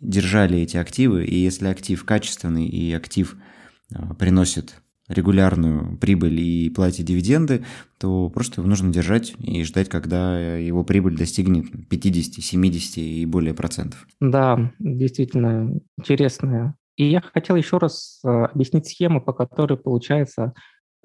держали 0.00 0.60
эти 0.60 0.76
активы, 0.76 1.24
и 1.24 1.36
если 1.36 1.66
актив 1.66 2.04
качественный 2.04 2.66
и 2.66 2.92
актив 2.92 3.36
а, 3.94 4.14
приносит 4.14 4.80
регулярную 5.08 5.98
прибыль 5.98 6.40
и 6.40 6.70
платит 6.70 7.06
дивиденды, 7.06 7.64
то 7.98 8.30
просто 8.30 8.60
его 8.60 8.68
нужно 8.68 8.92
держать 8.92 9.34
и 9.38 9.64
ждать, 9.64 9.88
когда 9.88 10.56
его 10.56 10.84
прибыль 10.84 11.16
достигнет 11.16 11.88
50, 11.88 12.42
70 12.42 12.98
и 12.98 13.26
более 13.26 13.52
процентов. 13.52 14.06
Да, 14.20 14.72
действительно 14.78 15.80
интересная 15.98 16.76
и 17.02 17.10
я 17.10 17.20
хотел 17.20 17.56
еще 17.56 17.78
раз 17.78 18.20
э, 18.24 18.28
объяснить 18.28 18.86
схему, 18.86 19.20
по 19.20 19.32
которой 19.32 19.76
получается, 19.76 20.52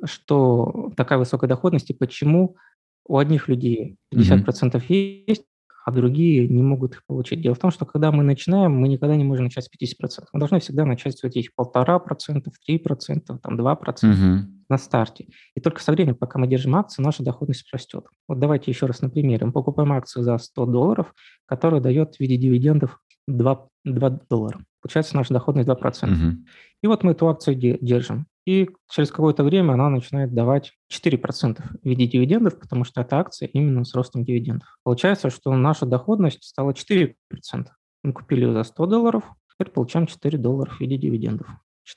что 0.04 0.92
такая 0.96 1.18
высокая 1.18 1.48
доходность 1.48 1.90
и 1.90 1.94
почему 1.94 2.56
у 3.08 3.18
одних 3.18 3.48
людей 3.48 3.98
50% 4.14 4.46
mm-hmm. 4.46 5.24
есть, 5.28 5.46
а 5.86 5.92
другие 5.92 6.48
не 6.48 6.62
могут 6.62 6.96
их 6.96 7.06
получить. 7.08 7.42
Дело 7.42 7.56
в 7.56 7.60
том, 7.60 7.72
что 7.72 7.86
когда 7.86 8.12
мы 8.12 8.24
начинаем, 8.24 8.74
мы 8.74 8.90
никогда 8.90 9.16
не 9.16 9.24
можем 9.24 9.46
начать 9.46 9.64
с 9.64 9.70
50%. 9.70 10.26
Мы 10.34 10.40
должны 10.40 10.60
всегда 10.60 10.86
начать 10.86 11.18
с 11.18 11.24
этих 11.24 11.56
полтора 11.56 11.98
процентов, 12.00 12.54
три 12.66 12.78
процента, 12.78 13.40
там 13.42 13.56
два 13.56 13.76
процента 13.76 14.20
mm-hmm. 14.20 14.66
на 14.70 14.78
старте. 14.78 15.28
И 15.56 15.62
только 15.62 15.82
со 15.82 15.94
временем, 15.94 16.16
пока 16.16 16.40
мы 16.40 16.48
держим 16.48 16.76
акции, 16.76 17.02
наша 17.02 17.24
доходность 17.24 17.66
растет. 17.72 18.06
Вот 18.28 18.40
давайте 18.40 18.70
еще 18.70 18.86
раз 18.86 19.02
на 19.02 19.10
примере. 19.10 19.46
Мы 19.46 19.54
покупаем 19.54 19.94
акцию 19.94 20.24
за 20.24 20.38
100 20.38 20.66
долларов, 20.66 21.14
которая 21.46 21.80
дает 21.80 22.16
в 22.16 22.20
виде 22.20 22.36
дивидендов 22.36 23.00
2, 23.28 23.68
2 23.86 24.10
доллара. 24.30 24.60
Получается 24.82 25.16
наша 25.16 25.34
доходность 25.34 25.68
2%. 25.68 25.76
Угу. 25.76 26.38
И 26.84 26.88
вот 26.88 27.04
мы 27.04 27.12
эту 27.12 27.28
акцию 27.28 27.56
держим. 27.56 28.28
И 28.46 28.70
через 28.90 29.12
какое-то 29.12 29.44
время 29.44 29.74
она 29.74 29.90
начинает 29.90 30.34
давать 30.34 30.74
4% 30.92 31.62
в 31.62 31.86
виде 31.86 32.08
дивидендов, 32.08 32.60
потому 32.60 32.86
что 32.86 33.02
эта 33.02 33.18
акция 33.18 33.48
именно 33.50 33.84
с 33.84 33.94
ростом 33.94 34.24
дивидендов. 34.24 34.78
Получается, 34.84 35.30
что 35.30 35.54
наша 35.56 35.86
доходность 35.86 36.44
стала 36.44 36.72
4%. 36.72 37.16
Мы 38.04 38.14
купили 38.14 38.46
ее 38.46 38.54
за 38.54 38.64
100 38.64 38.86
долларов, 38.86 39.24
теперь 39.54 39.74
получаем 39.74 40.08
4 40.08 40.38
доллара 40.38 40.70
в 40.70 40.80
виде 40.80 40.98
дивидендов. 40.98 41.48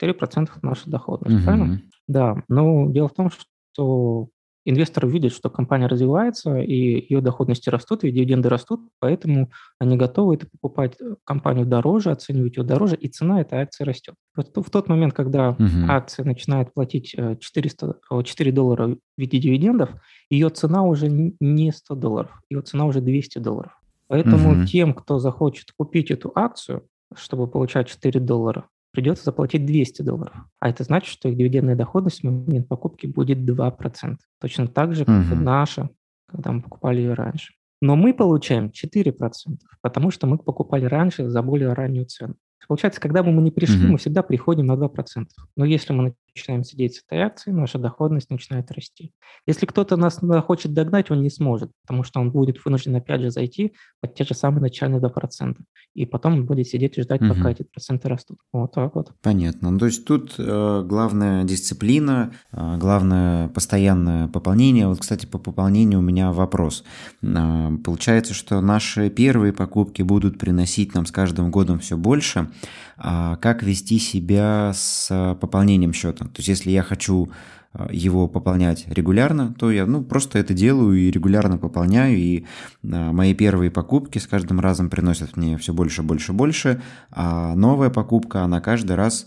4% 0.00 0.48
наша 0.62 0.90
доходность, 0.90 1.36
угу. 1.36 1.44
правильно? 1.44 1.82
Да, 2.08 2.42
но 2.48 2.90
дело 2.90 3.08
в 3.08 3.14
том, 3.14 3.30
что 3.30 4.28
инвесторы 4.64 5.08
видят, 5.08 5.32
что 5.32 5.50
компания 5.50 5.86
развивается, 5.86 6.58
и 6.58 6.74
ее 6.74 7.20
доходности 7.20 7.70
растут, 7.70 8.04
и 8.04 8.10
дивиденды 8.10 8.48
растут, 8.48 8.80
поэтому 8.98 9.50
они 9.78 9.96
готовы 9.96 10.34
это 10.34 10.46
покупать 10.46 10.94
э, 11.00 11.14
компанию 11.24 11.66
дороже, 11.66 12.10
оценивать 12.10 12.56
ее 12.56 12.62
дороже, 12.62 12.96
и 12.96 13.08
цена 13.08 13.40
этой 13.40 13.60
акции 13.60 13.84
растет. 13.84 14.14
Вот 14.36 14.54
в 14.54 14.70
тот 14.70 14.88
момент, 14.88 15.14
когда 15.14 15.50
угу. 15.50 15.86
акция 15.88 16.24
начинает 16.24 16.72
платить 16.74 17.10
400, 17.40 17.96
э, 18.10 18.22
4 18.22 18.52
доллара 18.52 18.88
в 18.88 18.98
виде 19.16 19.38
дивидендов, 19.38 19.90
ее 20.28 20.50
цена 20.50 20.82
уже 20.82 21.08
не 21.08 21.72
100 21.72 21.94
долларов, 21.94 22.40
ее 22.50 22.62
цена 22.62 22.86
уже 22.86 23.00
200 23.00 23.38
долларов. 23.38 23.72
Поэтому 24.08 24.52
угу. 24.52 24.66
тем, 24.66 24.92
кто 24.92 25.18
захочет 25.18 25.72
купить 25.76 26.10
эту 26.10 26.32
акцию, 26.34 26.86
чтобы 27.14 27.46
получать 27.46 27.88
4 27.88 28.20
доллара, 28.20 28.66
придется 28.92 29.24
заплатить 29.24 29.64
200 29.66 30.02
долларов. 30.02 30.34
А 30.58 30.68
это 30.68 30.84
значит, 30.84 31.10
что 31.10 31.28
их 31.28 31.36
дивидендная 31.36 31.76
доходность 31.76 32.20
в 32.20 32.24
момент 32.24 32.68
покупки 32.68 33.06
будет 33.06 33.38
2%. 33.38 34.16
Точно 34.40 34.68
так 34.68 34.94
же, 34.94 35.04
как 35.04 35.24
угу. 35.24 35.34
и 35.34 35.38
наша, 35.38 35.90
когда 36.26 36.52
мы 36.52 36.62
покупали 36.62 37.00
ее 37.00 37.14
раньше. 37.14 37.54
Но 37.80 37.96
мы 37.96 38.12
получаем 38.12 38.70
4%, 38.70 39.32
потому 39.80 40.10
что 40.10 40.26
мы 40.26 40.38
покупали 40.38 40.84
раньше 40.84 41.28
за 41.28 41.42
более 41.42 41.72
раннюю 41.72 42.06
цену. 42.06 42.34
Получается, 42.68 43.00
когда 43.00 43.22
бы 43.22 43.32
мы 43.32 43.42
не 43.42 43.50
пришли, 43.50 43.86
mm 43.86 43.92
мы 43.92 43.98
всегда 43.98 44.22
приходим 44.22 44.66
на 44.66 44.74
2%. 44.74 45.26
Но 45.56 45.64
если 45.64 45.92
мы 45.92 46.14
начинаем 46.34 46.64
сидеть 46.64 46.96
с 46.96 47.04
этой 47.06 47.20
акцией, 47.20 47.56
наша 47.56 47.78
доходность 47.78 48.30
начинает 48.30 48.70
расти. 48.70 49.12
Если 49.46 49.66
кто-то 49.66 49.96
нас 49.96 50.20
хочет 50.46 50.72
догнать, 50.72 51.10
он 51.10 51.22
не 51.22 51.30
сможет, 51.30 51.70
потому 51.82 52.04
что 52.04 52.20
он 52.20 52.30
будет 52.30 52.64
вынужден 52.64 52.96
опять 52.96 53.20
же 53.20 53.30
зайти 53.30 53.72
под 54.00 54.14
те 54.14 54.24
же 54.24 54.34
самые 54.34 54.62
начальные 54.62 55.00
2%. 55.00 55.56
И 55.94 56.06
потом 56.06 56.34
он 56.34 56.46
будет 56.46 56.68
сидеть 56.68 56.98
и 56.98 57.02
ждать, 57.02 57.20
угу. 57.20 57.34
пока 57.34 57.50
эти 57.50 57.62
проценты 57.64 58.08
растут. 58.08 58.38
Вот 58.52 58.72
так 58.72 58.94
вот. 58.94 59.12
Понятно. 59.22 59.70
Ну, 59.70 59.78
то 59.78 59.86
есть 59.86 60.04
тут 60.04 60.34
э, 60.38 60.82
главная 60.86 61.44
дисциплина, 61.44 62.32
э, 62.52 62.76
главное 62.78 63.48
постоянное 63.48 64.28
пополнение. 64.28 64.86
Вот, 64.86 65.00
кстати, 65.00 65.26
по 65.26 65.38
пополнению 65.38 65.98
у 65.98 66.02
меня 66.02 66.32
вопрос. 66.32 66.84
Э, 67.22 67.70
получается, 67.84 68.34
что 68.34 68.60
наши 68.60 69.10
первые 69.10 69.52
покупки 69.52 70.02
будут 70.02 70.38
приносить 70.38 70.94
нам 70.94 71.06
с 71.06 71.10
каждым 71.10 71.50
годом 71.50 71.80
все 71.80 71.96
больше. 71.96 72.50
А 72.96 73.36
как 73.36 73.62
вести 73.62 73.98
себя 73.98 74.72
с 74.74 75.36
пополнением 75.40 75.92
счета? 75.92 76.19
То 76.28 76.38
есть 76.38 76.48
если 76.48 76.70
я 76.70 76.82
хочу 76.82 77.30
а, 77.72 77.88
его 77.92 78.26
пополнять 78.26 78.86
регулярно, 78.88 79.54
то 79.58 79.70
я 79.70 79.86
ну, 79.86 80.02
просто 80.02 80.38
это 80.38 80.54
делаю 80.54 80.98
и 80.98 81.10
регулярно 81.10 81.56
пополняю, 81.56 82.16
и 82.16 82.44
а, 82.82 83.12
мои 83.12 83.32
первые 83.34 83.70
покупки 83.70 84.18
с 84.18 84.26
каждым 84.26 84.58
разом 84.60 84.90
приносят 84.90 85.36
мне 85.36 85.56
все 85.56 85.72
больше, 85.72 86.02
больше, 86.02 86.32
больше, 86.32 86.82
а 87.10 87.54
новая 87.54 87.90
покупка, 87.90 88.42
она 88.42 88.60
каждый 88.60 88.96
раз 88.96 89.26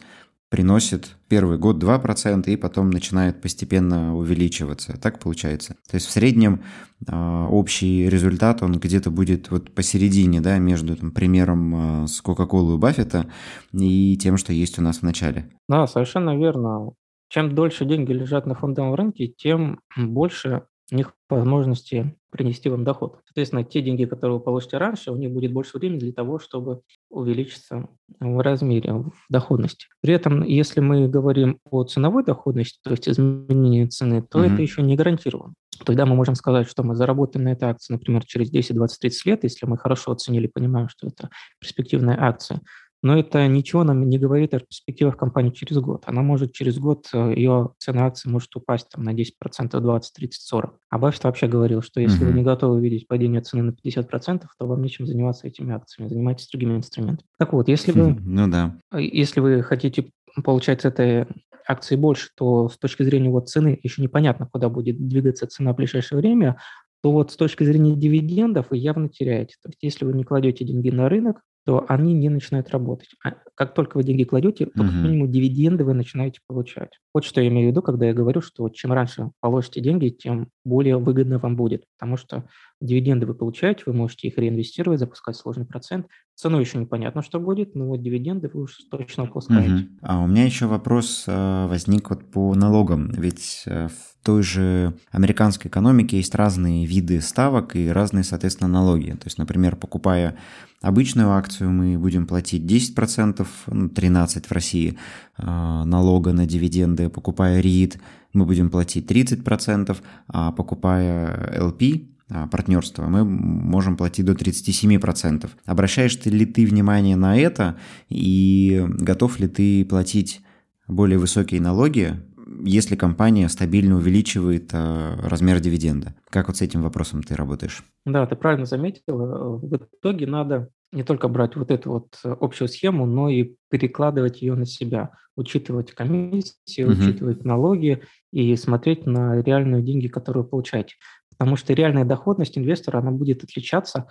приносит 0.53 1.15
первый 1.29 1.57
год 1.57 1.83
2% 1.83 2.45
и 2.45 2.55
потом 2.57 2.91
начинает 2.91 3.41
постепенно 3.41 4.15
увеличиваться. 4.15 4.95
Так 5.01 5.17
получается. 5.17 5.77
То 5.89 5.95
есть 5.95 6.05
в 6.05 6.11
среднем 6.11 6.61
э, 7.07 7.47
общий 7.49 8.07
результат, 8.07 8.61
он 8.61 8.73
где-то 8.73 9.09
будет 9.09 9.49
вот 9.49 9.71
посередине, 9.73 10.41
да, 10.41 10.59
между 10.59 10.95
там, 10.95 11.09
примером 11.09 12.03
э, 12.03 12.07
с 12.07 12.21
Кока-Колой 12.21 12.77
Баффета 12.77 13.25
и 13.71 14.15
тем, 14.21 14.37
что 14.37 14.53
есть 14.53 14.77
у 14.77 14.83
нас 14.83 14.99
в 14.99 15.01
начале. 15.01 15.49
Да, 15.67 15.87
совершенно 15.87 16.37
верно. 16.37 16.91
Чем 17.29 17.55
дольше 17.55 17.85
деньги 17.85 18.11
лежат 18.11 18.45
на 18.45 18.53
фондовом 18.53 18.93
рынке, 18.93 19.33
тем 19.35 19.79
больше 19.97 20.67
у 20.91 20.95
них 20.95 21.13
возможности 21.29 22.15
принести 22.29 22.69
вам 22.69 22.83
доход. 22.83 23.19
Соответственно, 23.25 23.63
те 23.63 23.81
деньги, 23.81 24.05
которые 24.05 24.37
вы 24.37 24.43
получите 24.43 24.77
раньше, 24.77 25.11
у 25.11 25.15
них 25.15 25.31
будет 25.31 25.53
больше 25.53 25.77
времени 25.77 25.99
для 25.99 26.13
того, 26.13 26.39
чтобы 26.39 26.81
увеличиться 27.09 27.87
в 28.19 28.43
размере, 28.43 28.93
в 28.93 29.13
доходности. 29.29 29.87
При 30.01 30.13
этом, 30.13 30.43
если 30.43 30.79
мы 30.79 31.07
говорим 31.07 31.59
о 31.69 31.83
ценовой 31.83 32.23
доходности, 32.23 32.79
то 32.83 32.91
есть 32.91 33.07
изменении 33.07 33.85
цены, 33.85 34.23
то 34.23 34.43
mm-hmm. 34.43 34.53
это 34.53 34.61
еще 34.61 34.81
не 34.81 34.95
гарантировано. 34.95 35.53
Тогда 35.85 36.05
мы 36.05 36.15
можем 36.15 36.35
сказать, 36.35 36.67
что 36.67 36.83
мы 36.83 36.95
заработаем 36.95 37.45
на 37.45 37.49
этой 37.49 37.69
акции, 37.69 37.93
например, 37.93 38.23
через 38.25 38.49
10, 38.49 38.75
20, 38.75 38.99
30 38.99 39.25
лет, 39.25 39.43
если 39.43 39.65
мы 39.65 39.77
хорошо 39.77 40.11
оценили, 40.11 40.47
понимаем, 40.47 40.87
что 40.89 41.07
это 41.07 41.29
перспективная 41.59 42.17
акция 42.19 42.61
но 43.03 43.19
это 43.19 43.45
ничего 43.47 43.83
нам 43.83 44.09
не 44.09 44.17
говорит 44.17 44.53
о 44.53 44.59
перспективах 44.59 45.17
компании 45.17 45.51
через 45.51 45.77
год. 45.77 46.03
Она 46.05 46.21
может 46.21 46.53
через 46.53 46.79
год, 46.79 47.09
э, 47.13 47.33
ее 47.35 47.71
цена 47.77 48.05
акции 48.05 48.29
может 48.29 48.55
упасть 48.55 48.87
там, 48.89 49.03
на 49.03 49.13
10%, 49.13 49.79
20, 49.79 50.13
30, 50.13 50.41
40. 50.41 50.79
А 50.89 50.97
Баффет 50.97 51.25
вообще 51.25 51.47
говорил, 51.47 51.81
что 51.81 51.99
если 51.99 52.21
mm-hmm. 52.21 52.31
вы 52.31 52.33
не 52.33 52.43
готовы 52.43 52.81
видеть 52.81 53.07
падение 53.07 53.41
цены 53.41 53.63
на 53.63 53.71
50%, 53.71 54.45
то 54.57 54.65
вам 54.65 54.81
нечем 54.81 55.05
заниматься 55.05 55.47
этими 55.47 55.75
акциями, 55.75 56.07
занимайтесь 56.07 56.47
другими 56.47 56.77
инструментами. 56.77 57.27
Так 57.37 57.51
вот, 57.51 57.67
если 57.67 57.91
вы, 57.91 58.15
ну, 58.19 58.47
да. 58.47 58.79
Э, 58.93 59.01
если 59.01 59.41
вы 59.41 59.61
хотите 59.63 60.09
получать 60.41 60.81
с 60.81 60.85
этой 60.85 61.27
акции 61.67 61.97
больше, 61.97 62.29
то 62.35 62.69
с 62.69 62.77
точки 62.77 63.03
зрения 63.03 63.29
вот 63.29 63.49
цены 63.49 63.77
еще 63.83 64.01
непонятно, 64.01 64.47
куда 64.49 64.69
будет 64.69 65.07
двигаться 65.07 65.45
цена 65.47 65.73
в 65.73 65.75
ближайшее 65.75 66.19
время, 66.19 66.57
то 67.01 67.11
вот 67.11 67.31
с 67.31 67.35
точки 67.35 67.65
зрения 67.65 67.97
дивидендов 67.97 68.67
вы 68.69 68.77
явно 68.77 69.09
теряете. 69.09 69.55
То 69.61 69.69
есть 69.69 69.79
если 69.81 70.05
вы 70.05 70.13
не 70.13 70.23
кладете 70.23 70.63
деньги 70.63 70.89
на 70.89 71.09
рынок, 71.09 71.41
то 71.65 71.85
они 71.87 72.13
не 72.13 72.29
начинают 72.29 72.69
работать. 72.69 73.09
А 73.23 73.35
как 73.55 73.73
только 73.73 73.97
вы 73.97 74.03
деньги 74.03 74.23
кладете, 74.23 74.65
то 74.65 74.83
как 74.83 75.01
минимум 75.01 75.31
дивиденды 75.31 75.85
вы 75.85 75.93
начинаете 75.93 76.41
получать. 76.47 76.99
Вот 77.13 77.23
что 77.23 77.41
я 77.41 77.47
имею 77.47 77.69
в 77.69 77.71
виду, 77.71 77.81
когда 77.81 78.07
я 78.07 78.13
говорю, 78.13 78.41
что 78.41 78.67
чем 78.69 78.91
раньше 78.91 79.31
положите 79.39 79.81
деньги, 79.81 80.09
тем 80.09 80.49
более 80.65 80.97
выгодно 80.97 81.39
вам 81.39 81.55
будет, 81.55 81.85
потому 81.97 82.17
что 82.17 82.45
дивиденды 82.79 83.25
вы 83.25 83.33
получаете, 83.33 83.83
вы 83.85 83.93
можете 83.93 84.27
их 84.27 84.37
реинвестировать, 84.37 84.99
запускать 84.99 85.35
сложный 85.35 85.65
процент. 85.65 86.07
Цену 86.35 86.59
еще 86.59 86.77
непонятно, 86.77 87.21
что 87.21 87.39
будет, 87.39 87.75
но 87.75 87.87
вот 87.87 88.01
дивиденды 88.01 88.49
вы 88.53 88.63
уж 88.63 88.77
точно 88.89 89.25
выпускаете. 89.25 89.73
Угу. 89.73 89.83
А 90.01 90.23
у 90.23 90.27
меня 90.27 90.45
еще 90.45 90.65
вопрос 90.67 91.25
э, 91.27 91.67
возник 91.67 92.09
вот 92.09 92.29
по 92.31 92.55
налогам, 92.55 93.11
ведь 93.11 93.63
э, 93.65 93.87
в 93.87 94.25
той 94.25 94.41
же 94.41 94.93
американской 95.11 95.69
экономике 95.69 96.17
есть 96.17 96.33
разные 96.33 96.85
виды 96.85 97.19
ставок 97.21 97.75
и 97.75 97.89
разные, 97.89 98.23
соответственно, 98.23 98.69
налоги. 98.69 99.11
То 99.11 99.25
есть, 99.25 99.37
например, 99.37 99.75
покупая 99.75 100.37
обычную 100.81 101.31
акцию, 101.31 101.71
мы 101.71 101.97
будем 101.97 102.25
платить 102.25 102.63
10%, 102.63 103.45
13% 103.67 104.47
в 104.47 104.51
России 104.51 104.97
э, 105.37 105.43
налога 105.45 106.33
на 106.33 106.45
дивиденды, 106.45 107.09
покупая 107.09 107.59
РИИТ, 107.59 107.99
мы 108.33 108.45
будем 108.45 108.69
платить 108.69 109.09
30%, 109.09 109.97
а 110.27 110.51
покупая 110.51 111.59
LP, 111.59 112.13
а, 112.29 112.47
партнерства, 112.47 113.03
мы 113.03 113.23
можем 113.23 113.95
платить 113.95 114.25
до 114.25 114.33
37%. 114.33 115.49
Обращаешь 115.65 116.17
ли 116.25 116.45
ты 116.45 116.65
внимание 116.65 117.15
на 117.15 117.37
это 117.37 117.77
и 118.09 118.83
готов 118.87 119.39
ли 119.39 119.47
ты 119.47 119.85
платить 119.85 120.41
более 120.87 121.19
высокие 121.19 121.61
налоги, 121.61 122.19
если 122.63 122.95
компания 122.95 123.49
стабильно 123.49 123.97
увеличивает 123.97 124.69
э, 124.73 125.15
размер 125.21 125.59
дивиденда? 125.59 126.15
Как 126.29 126.47
вот 126.47 126.57
с 126.57 126.61
этим 126.61 126.81
вопросом 126.81 127.21
ты 127.23 127.35
работаешь? 127.35 127.83
Да, 128.05 128.25
ты 128.25 128.35
правильно 128.35 128.65
заметил. 128.65 129.59
В 129.59 129.75
итоге 129.75 130.25
надо 130.25 130.69
не 130.93 131.03
только 131.03 131.27
брать 131.27 131.55
вот 131.55 131.71
эту 131.71 131.91
вот 131.91 132.19
общую 132.23 132.67
схему, 132.67 133.05
но 133.05 133.29
и 133.29 133.55
перекладывать 133.69 134.41
ее 134.41 134.55
на 134.55 134.65
себя, 134.65 135.11
учитывать 135.35 135.91
комиссии, 135.91 136.83
угу. 136.83 136.93
учитывать 136.93 137.43
налоги 137.43 138.03
и 138.31 138.55
смотреть 138.55 139.05
на 139.05 139.41
реальные 139.41 139.81
деньги, 139.81 140.07
которые 140.07 140.43
вы 140.43 140.49
получаете. 140.49 140.95
Потому 141.37 141.55
что 141.55 141.73
реальная 141.73 142.05
доходность 142.05 142.57
инвестора, 142.57 142.99
она 142.99 143.11
будет 143.11 143.43
отличаться 143.43 144.07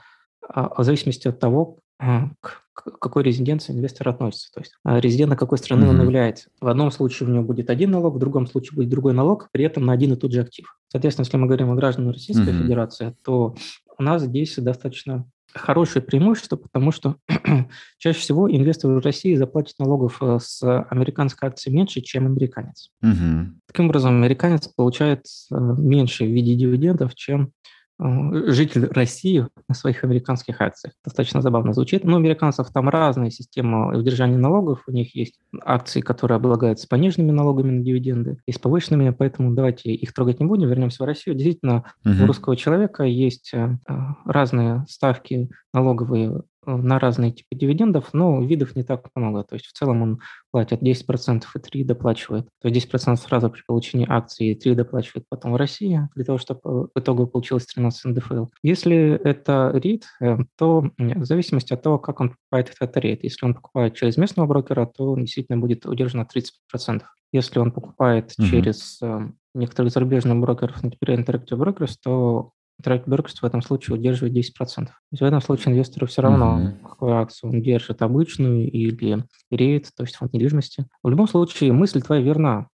а, 0.47 0.83
в 0.83 0.85
зависимости 0.85 1.29
от 1.29 1.39
того, 1.39 1.79
а, 1.99 2.31
к 2.41 2.65
какой 2.99 3.23
резиденции 3.23 3.73
инвестор 3.73 4.09
относится. 4.09 4.51
То 4.53 4.61
есть 4.61 4.75
а, 4.85 4.99
резидент 4.99 5.37
какой 5.37 5.59
страны 5.59 5.85
mm-hmm. 5.85 5.91
он 5.91 6.03
является. 6.03 6.51
В 6.61 6.67
одном 6.67 6.91
случае 6.91 7.29
у 7.29 7.33
него 7.33 7.45
будет 7.45 7.71
один 7.71 7.93
налог, 7.93 8.17
в 8.17 8.19
другом 8.19 8.47
случае 8.49 8.77
будет 8.77 8.89
другой 8.89 9.13
налог, 9.13 9.49
при 9.53 9.65
этом 9.65 9.87
на 9.87 9.93
один 9.93 10.13
и 10.13 10.17
тот 10.17 10.33
же 10.33 10.41
актив. 10.41 10.67
Соответственно, 10.89 11.25
если 11.25 11.37
мы 11.37 11.47
говорим 11.47 11.71
о 11.71 11.77
гражданах 11.77 12.15
Российской 12.15 12.49
mm-hmm. 12.49 12.63
Федерации, 12.63 13.17
то 13.23 13.55
у 13.99 14.03
нас 14.03 14.23
здесь 14.23 14.57
достаточно 14.57 15.27
хорошее 15.55 16.05
преимущество, 16.05 16.57
потому 16.57 16.93
что 16.93 17.17
чаще 17.99 18.19
всего 18.19 18.51
инвестор 18.51 18.93
в 18.93 19.05
России 19.05 19.35
заплатит 19.35 19.79
налогов 19.79 20.19
э, 20.21 20.39
с 20.41 20.63
американской 20.85 21.49
акции 21.49 21.71
меньше, 21.71 22.01
чем 22.01 22.27
американец. 22.27 22.91
Угу. 23.03 23.55
Таким 23.67 23.87
образом, 23.87 24.17
американец 24.17 24.69
получает 24.69 25.27
э, 25.51 25.55
меньше 25.57 26.25
в 26.25 26.29
виде 26.29 26.55
дивидендов, 26.55 27.15
чем 27.15 27.53
житель 27.99 28.87
России 28.87 29.47
на 29.69 29.75
своих 29.75 30.05
американских 30.05 30.61
акциях. 30.61 30.95
Достаточно 31.05 31.41
забавно 31.41 31.73
звучит. 31.73 32.05
Но 32.05 32.15
у 32.15 32.17
американцев 32.17 32.69
там 32.73 32.89
разная 32.89 33.31
система 33.31 33.97
удержания 33.97 34.39
налогов. 34.39 34.83
У 34.87 34.93
них 34.93 35.15
есть 35.15 35.39
акции, 35.63 36.01
которые 36.01 36.37
облагаются 36.37 36.89
пониженными 36.89 37.31
налогами 37.31 37.71
на 37.71 37.85
дивиденды, 37.85 38.39
и 38.47 38.53
с 38.53 38.59
повышенными, 38.59 39.11
поэтому 39.11 39.55
давайте 39.55 39.93
их 39.93 40.13
трогать 40.13 40.41
не 40.41 40.47
будем, 40.47 40.69
вернемся 40.69 41.03
в 41.03 41.07
Россию. 41.07 41.37
Действительно, 41.37 41.85
угу. 42.05 42.25
у 42.25 42.27
русского 42.27 42.57
человека 42.57 43.05
есть 43.05 43.53
э, 43.55 43.79
разные 44.25 44.85
ставки 44.89 45.51
налоговые 45.73 46.23
Э, 46.33 46.41
на 46.67 46.99
разные 46.99 47.33
типы 47.33 47.55
дивидендов, 47.55 48.11
но 48.13 48.43
видов 48.43 48.77
не 48.77 48.83
так 48.83 49.09
много. 49.15 49.45
То 49.45 49.55
есть 49.55 49.67
в 49.67 49.73
целом 49.73 50.03
он 50.03 50.21
платит 50.51 50.83
10% 50.83 51.45
и 51.55 51.59
3 51.59 51.85
доплачивает. 51.85 52.49
То 52.61 52.69
есть 52.69 52.89
10% 52.89 53.17
сразу 53.17 53.51
при 53.51 53.63
получении 53.67 54.07
акции 54.09 54.51
и 54.51 54.55
3 54.55 54.75
доплачивает 54.75 55.27
потом 55.29 55.53
в 55.53 55.57
России, 55.57 56.09
для 56.15 56.25
того, 56.25 56.39
чтобы 56.39 56.89
в 56.95 56.99
итоге 56.99 57.27
получилось 57.27 57.67
13 57.67 58.05
НДФЛ. 58.17 58.47
Если 58.63 59.21
это 59.25 59.73
REIT, 59.75 60.03
э, 60.21 60.39
то 60.57 60.91
в 60.99 61.25
зависимости 61.25 61.73
от 61.73 61.83
того, 61.83 61.99
как 61.99 62.21
он 62.21 62.31
покупает 62.31 62.73
этот 62.79 62.97
REIT. 62.97 63.21
Если 63.23 63.45
он 63.45 63.55
покупает 63.55 63.95
через 63.95 64.17
местного 64.17 64.47
брокера, 64.47 64.87
то 64.87 65.17
действительно 65.17 65.59
будет 65.59 65.87
удержано 65.87 66.27
30%. 66.27 67.03
Если 67.33 67.59
он 67.59 67.73
покупает 67.73 68.35
угу. 68.39 68.47
через 68.47 69.01
э, 69.03 69.29
некоторых 69.55 69.93
зарубежных 69.93 70.39
брокеров, 70.39 70.83
например, 70.83 71.21
Interactive 71.21 71.59
Brokers, 71.59 71.97
то 72.03 72.53
Трек 72.83 73.07
Беркс 73.07 73.41
в 73.41 73.45
этом 73.45 73.63
случае 73.63 73.97
удерживает 73.97 74.35
10%. 74.35 74.53
То 74.57 74.93
есть 75.11 75.21
в 75.21 75.25
этом 75.25 75.41
случае 75.41 75.75
инвестору 75.75 76.07
все 76.07 76.23
равно, 76.23 76.61
mm-hmm. 76.61 76.89
какую 76.89 77.13
акцию 77.15 77.51
он 77.51 77.63
держит, 77.63 78.03
обычную 78.03 78.71
или 78.71 79.25
рейд, 79.51 79.91
то 79.97 80.03
есть 80.05 80.17
фонд 80.17 80.33
недвижимости. 80.33 80.87
В 81.03 81.09
любом 81.09 81.29
случае, 81.29 81.73
мысль 81.73 82.03
твоя 82.03 82.23
верна. 82.23 82.69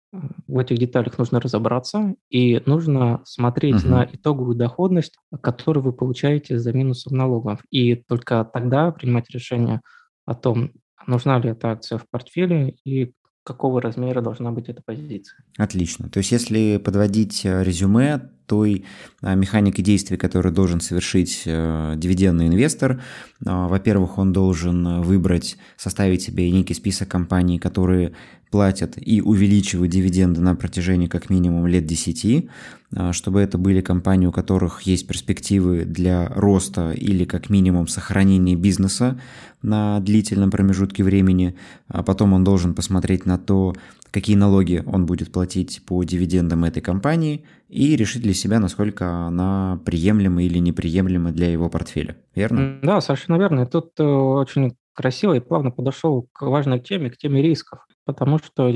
В 0.47 0.57
этих 0.57 0.79
деталях 0.79 1.17
нужно 1.19 1.39
разобраться, 1.39 2.15
и 2.31 2.63
нужно 2.65 3.21
смотреть 3.25 3.83
uh-huh. 3.83 3.89
на 3.89 4.09
итоговую 4.11 4.55
доходность, 4.55 5.15
которую 5.41 5.83
вы 5.83 5.93
получаете 5.93 6.57
за 6.57 6.73
минусом 6.73 7.15
налогов. 7.15 7.61
И 7.69 7.93
только 7.95 8.43
тогда 8.51 8.91
принимать 8.91 9.29
решение 9.29 9.81
о 10.25 10.33
том, 10.33 10.71
нужна 11.05 11.37
ли 11.37 11.49
эта 11.49 11.69
акция 11.69 11.99
в 11.99 12.09
портфеле 12.09 12.75
и 12.83 13.13
какого 13.43 13.81
размера 13.81 14.21
должна 14.21 14.51
быть 14.51 14.69
эта 14.69 14.81
позиция. 14.83 15.43
Отлично. 15.57 16.09
То 16.09 16.19
есть 16.19 16.31
если 16.31 16.77
подводить 16.77 17.45
э, 17.45 17.63
резюме, 17.63 18.29
той 18.49 18.83
а, 19.21 19.35
механикой 19.35 19.83
действий, 19.83 20.17
которую 20.17 20.53
должен 20.53 20.81
совершить 20.81 21.43
э, 21.45 21.93
дивидендный 21.95 22.47
инвестор. 22.47 23.01
А, 23.45 23.67
во-первых, 23.67 24.17
он 24.17 24.33
должен 24.33 25.01
выбрать, 25.01 25.57
составить 25.77 26.23
себе 26.23 26.49
некий 26.51 26.73
список 26.73 27.07
компаний, 27.07 27.59
которые 27.59 28.11
платят 28.51 28.95
и 28.97 29.21
увеличивают 29.21 29.91
дивиденды 29.91 30.41
на 30.41 30.55
протяжении 30.55 31.07
как 31.07 31.29
минимум 31.29 31.67
лет 31.67 31.85
10, 31.85 32.49
а, 32.95 33.13
чтобы 33.13 33.41
это 33.41 33.57
были 33.57 33.81
компании, 33.81 34.25
у 34.25 34.31
которых 34.31 34.81
есть 34.81 35.07
перспективы 35.07 35.85
для 35.85 36.27
роста 36.29 36.91
или 36.91 37.25
как 37.25 37.49
минимум 37.49 37.87
сохранения 37.87 38.55
бизнеса 38.55 39.19
на 39.61 39.99
длительном 39.99 40.49
промежутке 40.49 41.03
времени. 41.03 41.55
А 41.87 42.01
потом 42.01 42.33
он 42.33 42.43
должен 42.43 42.73
посмотреть 42.73 43.25
на 43.25 43.37
то, 43.37 43.75
какие 44.11 44.35
налоги 44.35 44.83
он 44.85 45.05
будет 45.05 45.31
платить 45.31 45.81
по 45.85 46.03
дивидендам 46.03 46.65
этой 46.65 46.81
компании 46.81 47.45
и 47.67 47.95
решить 47.95 48.23
для 48.23 48.33
себя, 48.33 48.59
насколько 48.59 49.07
она 49.27 49.79
приемлема 49.85 50.43
или 50.43 50.57
неприемлема 50.59 51.31
для 51.31 51.51
его 51.51 51.69
портфеля. 51.69 52.17
Верно? 52.35 52.79
Да, 52.81 53.01
совершенно 53.01 53.37
верно. 53.37 53.61
И 53.61 53.65
тут 53.65 53.91
э, 53.99 54.03
очень 54.03 54.75
красиво 54.93 55.33
и 55.33 55.39
плавно 55.39 55.71
подошел 55.71 56.27
к 56.33 56.41
важной 56.41 56.79
теме, 56.79 57.09
к 57.09 57.17
теме 57.17 57.41
рисков 57.41 57.85
потому 58.09 58.39
что 58.39 58.71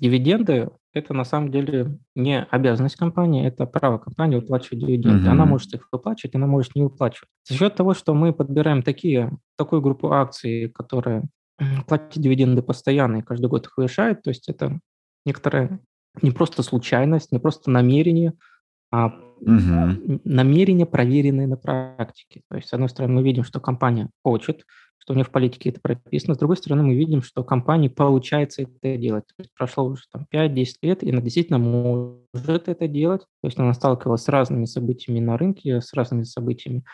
дивиденды– 0.00 0.70
это 0.92 1.14
на 1.14 1.22
самом 1.22 1.52
деле 1.52 1.96
не 2.16 2.42
обязанность 2.42 2.96
компании, 2.96 3.46
это 3.46 3.66
право 3.66 3.98
компании 3.98 4.34
выплачивать 4.34 4.80
дивиденды. 4.80 5.28
Mm-hmm. 5.28 5.30
Она 5.30 5.46
может 5.46 5.72
их 5.74 5.86
выплачивать, 5.92 6.34
она 6.34 6.48
может 6.48 6.74
не 6.74 6.82
выплачивать. 6.82 7.28
За 7.48 7.54
счет 7.54 7.76
того, 7.76 7.94
что 7.94 8.14
мы 8.14 8.32
подбираем 8.32 8.82
такие, 8.82 9.30
такую 9.56 9.80
группу 9.80 10.10
акций, 10.12 10.70
которая 10.70 11.22
платит 11.86 12.22
дивиденды 12.22 12.62
постоянно 12.62 13.16
и 13.16 13.22
каждый 13.22 13.48
год 13.48 13.66
их 13.66 13.74
повышает, 13.74 14.22
то 14.22 14.30
есть 14.30 14.48
это 14.48 14.80
некоторая 15.24 15.80
не 16.22 16.30
просто 16.30 16.62
случайность, 16.62 17.32
не 17.32 17.38
просто 17.38 17.70
намерение, 17.70 18.32
а 18.90 19.06
угу. 19.40 20.20
намерения, 20.24 20.86
проверенные 20.86 21.46
на 21.46 21.56
практике. 21.56 22.42
То 22.50 22.56
есть, 22.56 22.68
с 22.68 22.72
одной 22.72 22.88
стороны, 22.88 23.14
мы 23.14 23.22
видим, 23.22 23.44
что 23.44 23.60
компания 23.60 24.10
хочет, 24.22 24.64
что 24.98 25.12
у 25.12 25.16
нее 25.16 25.24
в 25.24 25.30
политике 25.30 25.70
это 25.70 25.80
прописано. 25.80 26.34
С 26.34 26.38
другой 26.38 26.56
стороны, 26.56 26.82
мы 26.82 26.94
видим, 26.94 27.22
что 27.22 27.44
компании 27.44 27.88
получается 27.88 28.62
это 28.62 28.96
делать. 28.96 29.24
То 29.26 29.34
есть 29.38 29.50
прошло 29.54 29.84
уже 29.84 30.02
там, 30.12 30.26
5-10 30.32 30.66
лет, 30.82 31.02
и 31.02 31.10
она 31.10 31.20
действительно 31.20 31.58
может 31.58 32.68
это 32.68 32.88
делать. 32.88 33.22
То 33.42 33.48
есть 33.48 33.58
она 33.58 33.74
сталкивалась 33.74 34.22
с 34.22 34.28
разными 34.28 34.64
событиями 34.64 35.20
на 35.20 35.36
рынке, 35.36 35.80
с 35.80 35.92
разными 35.92 36.24
событиями 36.24 36.84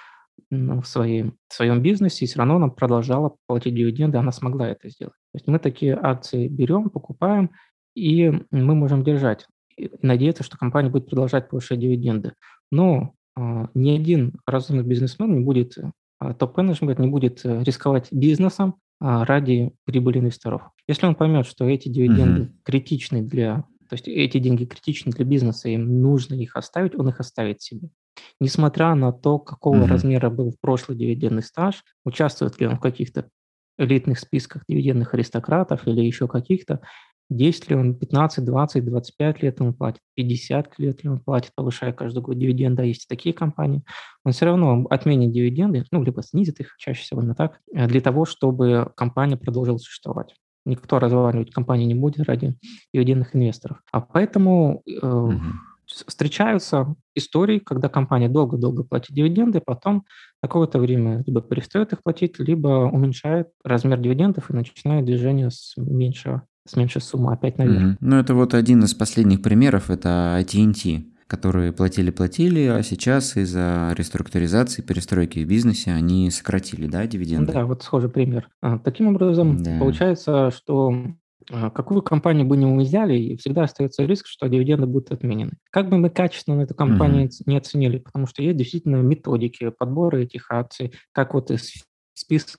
ну, 0.50 0.80
в, 0.80 0.86
своей, 0.86 1.32
в 1.48 1.54
своем 1.54 1.82
бизнесе, 1.82 2.24
и 2.24 2.28
все 2.28 2.38
равно 2.38 2.56
она 2.56 2.68
продолжала 2.68 3.36
платить 3.46 3.74
дивиденды, 3.74 4.18
она 4.18 4.32
смогла 4.32 4.68
это 4.68 4.88
сделать. 4.88 5.14
То 5.32 5.38
есть 5.38 5.46
мы 5.46 5.58
такие 5.58 5.94
акции 5.94 6.48
берем, 6.48 6.90
покупаем, 6.90 7.50
и 7.94 8.30
мы 8.50 8.74
можем 8.74 9.04
держать 9.04 9.46
и 9.76 9.90
надеяться, 10.02 10.44
что 10.44 10.56
компания 10.56 10.90
будет 10.90 11.08
продолжать 11.08 11.48
повышать 11.48 11.80
дивиденды. 11.80 12.34
Но 12.70 13.14
э, 13.36 13.66
ни 13.74 13.90
один 13.90 14.34
разумный 14.46 14.84
бизнесмен 14.84 15.34
не 15.34 15.40
будет 15.40 15.76
а, 16.24 16.32
топ-менеджмент 16.32 16.98
не 16.98 17.08
будет 17.08 17.44
э, 17.44 17.62
рисковать 17.64 18.08
бизнесом 18.10 18.76
а, 19.00 19.24
ради 19.24 19.72
прибыли 19.84 20.18
инвесторов. 20.18 20.62
Если 20.86 21.06
он 21.06 21.14
поймет, 21.14 21.46
что 21.46 21.68
эти 21.68 21.88
дивиденды 21.88 22.42
mm-hmm. 22.42 22.54
критичны 22.62 23.22
для, 23.22 23.64
то 23.88 23.94
есть 23.94 24.08
эти 24.08 24.38
деньги 24.38 24.64
критичны 24.64 25.12
для 25.12 25.24
бизнеса, 25.24 25.68
им 25.68 26.00
нужно 26.00 26.34
их 26.34 26.56
оставить, 26.56 26.94
он 26.94 27.08
их 27.08 27.20
оставит 27.20 27.60
себе. 27.60 27.90
Несмотря 28.40 28.94
на 28.94 29.12
то, 29.12 29.38
какого 29.38 29.76
mm-hmm. 29.76 29.86
размера 29.86 30.30
был 30.30 30.54
прошлый 30.60 30.98
дивидендный 30.98 31.42
стаж, 31.42 31.84
участвует 32.04 32.60
ли 32.60 32.66
он 32.66 32.76
в 32.76 32.80
каких-то 32.80 33.28
элитных 33.78 34.18
списках 34.18 34.64
дивидендных 34.68 35.14
аристократов 35.14 35.86
или 35.86 36.00
еще 36.00 36.28
каких-то, 36.28 36.80
10 37.30 37.70
ли 37.70 37.76
он, 37.76 37.94
15, 37.94 38.44
20, 38.44 38.84
25 38.84 39.42
лет 39.42 39.60
он 39.60 39.74
платит, 39.74 40.00
50 40.14 40.78
лет 40.78 41.02
ли 41.02 41.10
он 41.10 41.20
платит, 41.20 41.52
повышая 41.54 41.92
каждый 41.92 42.22
год 42.22 42.38
дивиденды, 42.38 42.82
а 42.82 42.84
есть 42.84 43.08
такие 43.08 43.34
компании, 43.34 43.82
он 44.24 44.32
все 44.32 44.46
равно 44.46 44.86
отменит 44.90 45.32
дивиденды, 45.32 45.84
ну, 45.90 46.02
либо 46.02 46.22
снизит 46.22 46.60
их, 46.60 46.74
чаще 46.78 47.02
всего 47.02 47.20
именно 47.20 47.34
так, 47.34 47.60
э, 47.74 47.86
для 47.86 48.00
того, 48.00 48.24
чтобы 48.24 48.92
компания 48.96 49.36
продолжила 49.36 49.78
существовать. 49.78 50.34
Никто 50.66 50.98
разваливать 50.98 51.52
компанию 51.52 51.86
не 51.86 51.94
будет 51.94 52.26
ради 52.26 52.56
дивидендных 52.92 53.34
инвесторов. 53.34 53.80
А 53.92 54.00
поэтому 54.00 54.82
э, 54.86 55.06
угу. 55.06 55.40
Встречаются 55.86 56.94
истории, 57.14 57.58
когда 57.58 57.88
компания 57.88 58.28
долго-долго 58.28 58.84
платит 58.84 59.14
дивиденды, 59.14 59.60
потом 59.60 60.04
какое-то 60.42 60.78
время 60.78 61.22
либо 61.26 61.40
перестает 61.40 61.92
их 61.92 62.02
платить, 62.02 62.38
либо 62.38 62.90
уменьшает 62.90 63.48
размер 63.62 63.98
дивидендов 63.98 64.50
и 64.50 64.54
начинает 64.54 65.04
движение 65.04 65.50
с 65.50 65.74
меньшего 65.76 66.42
с 66.66 66.76
меньшей 66.76 67.02
суммы 67.02 67.32
опять 67.32 67.58
наверх. 67.58 67.82
Mm-hmm. 67.82 67.96
Ну, 68.00 68.16
это 68.16 68.34
вот 68.34 68.54
один 68.54 68.82
из 68.84 68.94
последних 68.94 69.42
примеров, 69.42 69.90
это 69.90 70.38
AT&T, 70.40 71.04
которые 71.26 71.72
платили-платили, 71.72 72.66
а 72.66 72.82
сейчас 72.82 73.36
из-за 73.36 73.92
реструктуризации, 73.96 74.82
перестройки 74.82 75.40
в 75.40 75.48
бизнесе 75.48 75.92
они 75.92 76.30
сократили, 76.30 76.86
да, 76.86 77.06
дивиденды? 77.06 77.52
Да, 77.52 77.66
вот 77.66 77.82
схожий 77.82 78.10
пример. 78.10 78.48
А, 78.62 78.78
таким 78.78 79.08
образом, 79.08 79.62
да. 79.62 79.78
получается, 79.78 80.50
что 80.50 80.94
какую 81.48 82.02
компанию 82.02 82.46
бы 82.46 82.56
ни 82.56 82.64
взяли, 82.82 83.36
всегда 83.36 83.64
остается 83.64 84.04
риск, 84.04 84.26
что 84.26 84.48
дивиденды 84.48 84.86
будут 84.86 85.12
отменены. 85.12 85.52
Как 85.70 85.88
бы 85.88 85.98
мы 85.98 86.10
качественно 86.10 86.62
эту 86.62 86.74
компанию 86.74 87.28
mm-hmm. 87.28 87.42
не 87.46 87.56
оценили, 87.56 87.98
потому 87.98 88.26
что 88.26 88.42
есть 88.42 88.56
действительно 88.56 88.96
методики 88.96 89.70
подбора 89.70 90.18
этих 90.18 90.50
акций, 90.50 90.92
как 91.12 91.34
вот 91.34 91.50
из 91.50 91.72
списка, 92.14 92.58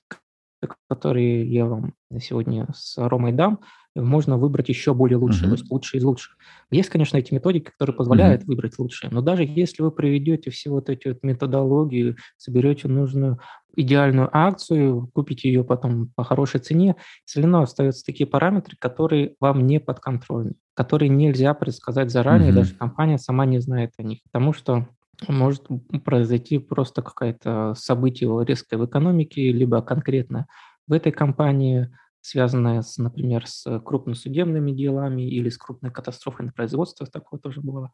который 0.88 1.46
я 1.46 1.66
вам 1.66 1.94
сегодня 2.20 2.66
с 2.74 2.96
Ромой 2.96 3.32
дам, 3.32 3.60
можно 4.02 4.36
выбрать 4.36 4.68
еще 4.68 4.94
более 4.94 5.18
лучшие, 5.18 5.44
uh-huh. 5.44 5.50
то 5.50 5.56
есть 5.56 5.70
лучшие 5.70 5.98
из 6.00 6.04
лучших. 6.04 6.36
Есть, 6.70 6.88
конечно, 6.88 7.16
эти 7.16 7.32
методики, 7.32 7.70
которые 7.70 7.96
позволяют 7.96 8.42
uh-huh. 8.42 8.46
выбрать 8.46 8.78
лучшие, 8.78 9.10
но 9.10 9.20
даже 9.20 9.44
если 9.44 9.82
вы 9.82 9.90
проведете 9.90 10.50
все 10.50 10.70
вот 10.70 10.88
эти 10.88 11.08
вот 11.08 11.22
методологии, 11.22 12.16
соберете 12.36 12.88
нужную 12.88 13.38
идеальную 13.74 14.28
акцию, 14.32 15.10
купите 15.12 15.48
ее 15.48 15.62
потом 15.62 16.10
по 16.14 16.24
хорошей 16.24 16.60
цене, 16.60 16.96
все 17.24 17.40
равно 17.40 17.62
остаются 17.62 18.04
такие 18.04 18.26
параметры, 18.26 18.76
которые 18.78 19.34
вам 19.40 19.66
не 19.66 19.80
подконтрольны, 19.80 20.54
которые 20.74 21.08
нельзя 21.08 21.52
предсказать 21.54 22.10
заранее, 22.10 22.50
uh-huh. 22.50 22.54
даже 22.56 22.74
компания 22.74 23.18
сама 23.18 23.46
не 23.46 23.60
знает 23.60 23.92
о 23.98 24.02
них, 24.02 24.20
потому 24.30 24.52
что 24.52 24.88
может 25.28 25.66
произойти 26.04 26.58
просто 26.58 27.02
какое-то 27.02 27.74
событие 27.74 28.44
резкое 28.44 28.76
в 28.76 28.84
экономике, 28.84 29.50
либо 29.50 29.80
конкретно 29.80 30.46
в 30.86 30.92
этой 30.92 31.12
компании– 31.12 31.90
связанная, 32.26 32.82
с, 32.82 32.98
например, 32.98 33.46
с 33.46 33.80
крупносудебными 33.80 34.72
делами 34.72 35.22
или 35.22 35.48
с 35.48 35.56
крупной 35.56 35.90
катастрофой 35.90 36.46
на 36.46 36.52
производстве, 36.52 37.06
такое 37.06 37.38
тоже 37.38 37.60
было, 37.60 37.92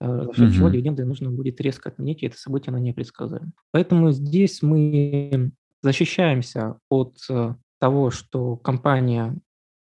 э, 0.00 0.26
за 0.26 0.34
счет 0.34 0.54
чего 0.54 0.68
дивиденды 0.68 1.04
нужно 1.04 1.30
будет 1.30 1.60
резко 1.60 1.88
отменить, 1.88 2.22
и 2.22 2.26
это 2.26 2.38
событие 2.38 2.70
оно 2.70 2.78
непредсказуемо. 2.78 3.52
Поэтому 3.72 4.12
здесь 4.12 4.62
мы 4.62 5.50
защищаемся 5.82 6.78
от 6.88 7.16
э, 7.28 7.54
того, 7.80 8.10
что 8.10 8.56
компания 8.56 9.36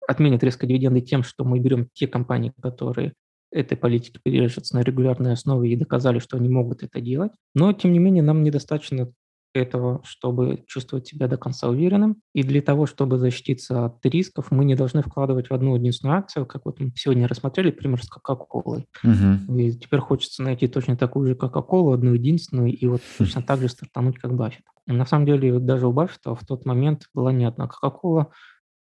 отменит 0.07 0.43
резко 0.43 0.67
дивиденды 0.67 1.01
тем, 1.01 1.23
что 1.23 1.43
мы 1.43 1.60
берем 1.60 1.89
те 1.93 2.07
компании, 2.07 2.53
которые 2.62 3.13
этой 3.51 3.77
политики 3.77 4.19
придерживаются 4.21 4.75
на 4.75 4.81
регулярной 4.81 5.33
основе 5.33 5.71
и 5.71 5.75
доказали, 5.75 6.19
что 6.19 6.38
они 6.38 6.49
могут 6.49 6.83
это 6.83 7.01
делать. 7.01 7.31
Но, 7.55 7.73
тем 7.73 7.93
не 7.93 7.99
менее, 7.99 8.21
нам 8.21 8.43
недостаточно 8.43 9.12
этого, 9.53 10.01
чтобы 10.03 10.63
чувствовать 10.67 11.07
себя 11.07 11.27
до 11.27 11.38
конца 11.38 11.67
уверенным. 11.69 12.17
И 12.33 12.43
для 12.43 12.62
того, 12.62 12.86
чтобы 12.86 13.17
защититься 13.17 13.86
от 13.86 14.05
рисков, 14.05 14.51
мы 14.51 14.65
не 14.65 14.75
должны 14.75 15.01
вкладывать 15.01 15.49
в 15.49 15.53
одну 15.53 15.75
единственную 15.75 16.17
акцию, 16.17 16.45
как 16.45 16.65
вот 16.65 16.79
мы 16.79 16.91
сегодня 16.95 17.27
рассмотрели, 17.27 17.71
пример 17.71 18.03
с 18.03 18.07
Кока-Колой. 18.07 18.88
Угу. 19.03 19.57
И 19.57 19.71
теперь 19.73 19.99
хочется 19.99 20.43
найти 20.43 20.67
точно 20.67 20.95
такую 20.95 21.27
же 21.27 21.36
Кока-Колу, 21.36 21.91
одну 21.91 22.13
единственную, 22.13 22.73
и 22.73 22.88
вот 22.88 23.01
точно 23.17 23.41
так 23.41 23.60
же 23.60 23.69
стартануть, 23.69 24.17
как 24.17 24.36
Баффет. 24.36 24.63
На 24.86 25.05
самом 25.05 25.25
деле, 25.25 25.60
даже 25.60 25.88
у 25.88 25.91
Баффета 25.91 26.36
в 26.36 26.45
тот 26.45 26.65
момент 26.65 27.07
была 27.13 27.31
не 27.31 27.45
одна 27.45 27.67
Кока-Кола, 27.67 28.27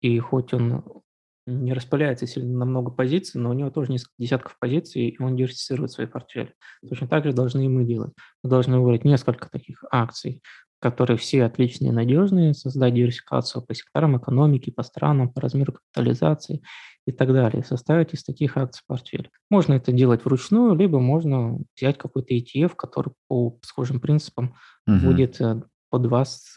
и 0.01 0.19
хоть 0.19 0.53
он 0.53 0.83
не 1.45 1.73
распыляется 1.73 2.27
сильно 2.27 2.59
на 2.59 2.65
много 2.65 2.91
позиций, 2.91 3.39
но 3.39 3.49
у 3.49 3.53
него 3.53 3.69
тоже 3.69 3.91
несколько 3.91 4.13
десятков 4.17 4.57
позиций, 4.59 5.09
и 5.09 5.21
он 5.21 5.35
диверсифицирует 5.35 5.91
свои 5.91 6.07
портфели. 6.07 6.53
Точно 6.87 7.07
так 7.07 7.25
же 7.25 7.33
должны 7.33 7.65
и 7.65 7.67
мы 7.67 7.83
делать. 7.83 8.13
Мы 8.43 8.49
должны 8.49 8.79
выбрать 8.79 9.03
несколько 9.03 9.49
таких 9.49 9.83
акций, 9.91 10.41
которые 10.79 11.17
все 11.17 11.45
отличные 11.45 11.89
и 11.89 11.93
надежные, 11.93 12.53
создать 12.53 12.93
диверсификацию 12.93 13.61
по 13.65 13.73
секторам 13.73 14.17
экономики, 14.17 14.69
по 14.69 14.83
странам, 14.83 15.29
по 15.29 15.41
размеру 15.41 15.73
капитализации 15.73 16.61
и 17.07 17.11
так 17.11 17.31
далее. 17.33 17.63
Составить 17.63 18.13
из 18.13 18.23
таких 18.23 18.57
акций 18.57 18.83
портфель. 18.87 19.29
Можно 19.49 19.73
это 19.73 19.91
делать 19.91 20.25
вручную, 20.25 20.75
либо 20.75 20.99
можно 20.99 21.59
взять 21.77 21.97
какой-то 21.97 22.33
ETF, 22.33 22.73
который 22.75 23.13
по 23.27 23.59
схожим 23.63 23.99
принципам 23.99 24.55
угу. 24.87 24.97
будет 25.05 25.39
э, 25.41 25.61
под 25.93 26.07
вас 26.07 26.55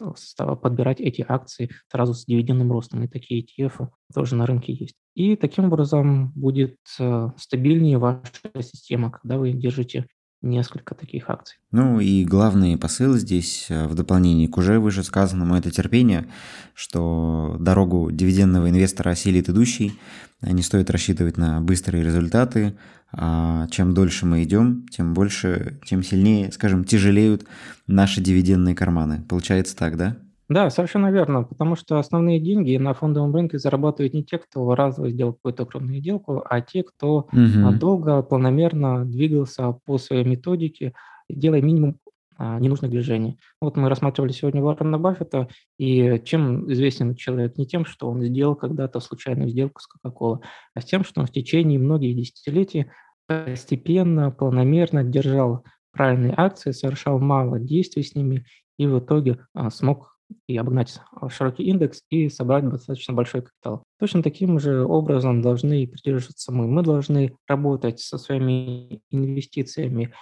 подбирать 0.62 0.98
эти 0.98 1.22
акции 1.28 1.68
сразу 1.92 2.14
с 2.14 2.24
дивидендным 2.24 2.72
ростом. 2.72 3.04
И 3.04 3.06
такие 3.06 3.44
ETF 3.44 3.88
тоже 4.14 4.34
на 4.34 4.46
рынке 4.46 4.72
есть. 4.72 4.94
И 5.14 5.36
таким 5.36 5.66
образом 5.66 6.32
будет 6.34 6.78
э, 6.98 7.28
стабильнее 7.36 7.98
ваша 7.98 8.22
система, 8.62 9.10
когда 9.10 9.36
вы 9.36 9.52
держите 9.52 10.06
несколько 10.48 10.94
таких 10.94 11.28
акций. 11.28 11.58
Ну 11.70 12.00
и 12.00 12.24
главный 12.24 12.76
посыл 12.76 13.14
здесь, 13.14 13.66
э, 13.68 13.86
в 13.86 13.94
дополнение 13.94 14.48
к 14.48 14.56
уже 14.56 14.78
вышесказанному, 14.78 15.54
это 15.54 15.70
терпение, 15.70 16.26
что 16.74 17.56
дорогу 17.60 18.10
дивидендного 18.10 18.70
инвестора 18.70 19.10
осилит 19.10 19.48
идущий, 19.48 19.98
не 20.42 20.62
стоит 20.62 20.90
рассчитывать 20.90 21.36
на 21.36 21.60
быстрые 21.60 22.04
результаты, 22.04 22.76
а 23.12 23.66
чем 23.68 23.94
дольше 23.94 24.26
мы 24.26 24.42
идем, 24.42 24.86
тем 24.88 25.14
больше, 25.14 25.80
тем 25.86 26.02
сильнее, 26.02 26.52
скажем, 26.52 26.84
тяжелеют 26.84 27.46
наши 27.86 28.20
дивидендные 28.20 28.74
карманы. 28.74 29.22
Получается 29.28 29.76
так, 29.76 29.96
да? 29.96 30.16
Да, 30.48 30.70
совершенно 30.70 31.10
верно, 31.10 31.42
потому 31.42 31.74
что 31.74 31.98
основные 31.98 32.38
деньги 32.38 32.76
на 32.76 32.94
фондовом 32.94 33.34
рынке 33.34 33.58
зарабатывают 33.58 34.14
не 34.14 34.22
те, 34.22 34.38
кто 34.38 34.74
разово 34.76 35.10
сделал 35.10 35.32
какую-то 35.32 35.66
крупную 35.66 35.98
сделку, 35.98 36.42
а 36.48 36.60
те, 36.60 36.84
кто 36.84 37.28
угу. 37.32 37.72
долго, 37.78 38.22
планомерно 38.22 39.04
двигался 39.04 39.72
по 39.84 39.98
своей 39.98 40.24
методике, 40.24 40.94
делая 41.28 41.62
минимум 41.62 41.98
а, 42.38 42.60
ненужных 42.60 42.90
движений. 42.90 43.38
Вот 43.62 43.76
мы 43.76 43.88
рассматривали 43.88 44.30
сегодня 44.30 44.62
Уоррена 44.62 44.98
Баффета, 44.98 45.48
и 45.78 46.20
чем 46.24 46.70
известен 46.70 47.14
человек? 47.14 47.56
Не 47.56 47.66
тем, 47.66 47.86
что 47.86 48.08
он 48.08 48.22
сделал 48.22 48.54
когда-то 48.54 49.00
случайную 49.00 49.48
сделку 49.48 49.80
с 49.80 49.88
Coca-Cola, 49.88 50.40
а 50.74 50.80
с 50.80 50.84
тем, 50.84 51.02
что 51.02 51.22
он 51.22 51.26
в 51.26 51.32
течение 51.32 51.78
многих 51.78 52.14
десятилетий 52.14 52.86
постепенно, 53.26 54.30
планомерно 54.30 55.02
держал 55.02 55.64
правильные 55.92 56.34
акции, 56.36 56.72
совершал 56.72 57.18
мало 57.18 57.58
действий 57.58 58.02
с 58.02 58.14
ними 58.14 58.44
и 58.78 58.86
в 58.86 58.98
итоге 58.98 59.38
а, 59.54 59.70
смог 59.70 60.15
и 60.46 60.56
обогнать 60.56 61.00
а, 61.12 61.28
широкий 61.28 61.64
индекс 61.64 62.02
и 62.10 62.28
собрать 62.28 62.68
достаточно 62.68 63.14
большой 63.14 63.42
капитал. 63.42 63.82
Точно 63.98 64.22
таким 64.22 64.58
же 64.58 64.84
образом 64.84 65.42
должны 65.42 65.86
придерживаться 65.86 66.52
мы. 66.52 66.66
Мы 66.66 66.82
должны 66.82 67.36
работать 67.46 68.00
со 68.00 68.18
своими 68.18 69.00
инвестициями 69.10 70.12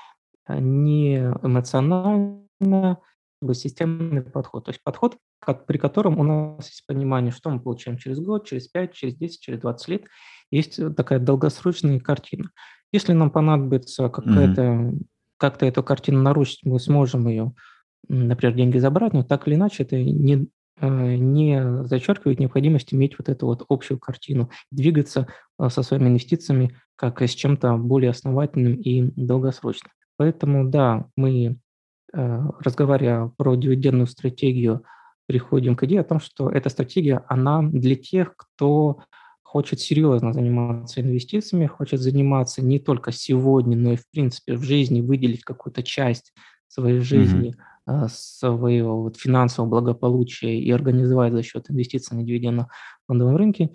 а, 0.46 0.60
не 0.60 1.16
эмоционально, 1.42 2.98
системный 3.52 4.22
подход. 4.22 4.64
То 4.64 4.70
есть 4.70 4.82
подход, 4.82 5.18
как, 5.38 5.66
при 5.66 5.76
котором 5.76 6.18
у 6.18 6.22
нас 6.22 6.68
есть 6.68 6.86
понимание, 6.86 7.30
что 7.30 7.50
мы 7.50 7.60
получаем 7.60 7.98
через 7.98 8.18
год, 8.18 8.46
через 8.46 8.68
5, 8.68 8.94
через 8.94 9.14
10, 9.16 9.40
через 9.40 9.60
20 9.60 9.88
лет. 9.88 10.04
Есть 10.50 10.80
такая 10.96 11.18
долгосрочная 11.18 12.00
картина. 12.00 12.50
Если 12.92 13.12
нам 13.12 13.30
понадобится 13.30 14.08
какая-то, 14.08 14.62
mm-hmm. 14.62 15.02
как-то 15.36 15.66
эту 15.66 15.82
картину 15.82 16.22
нарушить, 16.22 16.60
мы 16.64 16.78
сможем 16.78 17.26
ее 17.28 17.52
например, 18.08 18.54
деньги 18.54 18.78
забрать, 18.78 19.12
но 19.12 19.22
так 19.22 19.46
или 19.46 19.54
иначе 19.54 19.82
это 19.82 19.96
не, 19.96 20.48
э, 20.80 21.14
не 21.16 21.84
зачеркивает 21.84 22.40
необходимость 22.40 22.92
иметь 22.94 23.18
вот 23.18 23.28
эту 23.28 23.46
вот 23.46 23.64
общую 23.68 23.98
картину, 23.98 24.50
двигаться 24.70 25.28
э, 25.58 25.68
со 25.68 25.82
своими 25.82 26.08
инвестициями 26.08 26.76
как 26.96 27.22
с 27.22 27.30
чем-то 27.30 27.76
более 27.76 28.10
основательным 28.10 28.74
и 28.74 29.02
долгосрочным. 29.16 29.92
Поэтому, 30.16 30.68
да, 30.68 31.06
мы, 31.16 31.58
э, 32.12 32.40
разговаривая 32.60 33.32
про 33.36 33.56
дивидендную 33.56 34.06
стратегию, 34.06 34.84
приходим 35.26 35.74
к 35.74 35.84
идее 35.84 36.00
о 36.00 36.04
том, 36.04 36.20
что 36.20 36.50
эта 36.50 36.68
стратегия, 36.68 37.24
она 37.28 37.62
для 37.62 37.96
тех, 37.96 38.36
кто 38.36 39.00
хочет 39.42 39.80
серьезно 39.80 40.32
заниматься 40.32 41.00
инвестициями, 41.00 41.66
хочет 41.66 42.00
заниматься 42.00 42.62
не 42.62 42.78
только 42.78 43.12
сегодня, 43.12 43.76
но 43.76 43.92
и 43.92 43.96
в 43.96 44.08
принципе 44.10 44.54
в 44.56 44.62
жизни, 44.62 45.00
выделить 45.00 45.44
какую-то 45.44 45.82
часть 45.82 46.32
своей 46.68 47.00
жизни 47.00 47.50
mm-hmm 47.50 47.73
своего 48.08 49.02
вот 49.02 49.16
финансового 49.16 49.70
благополучия 49.70 50.58
и 50.58 50.70
организовать 50.70 51.32
за 51.32 51.42
счет 51.42 51.70
инвестиций 51.70 52.16
на 52.16 52.22
дивидендном 52.22 52.68
фондовом 53.06 53.36
рынке, 53.36 53.70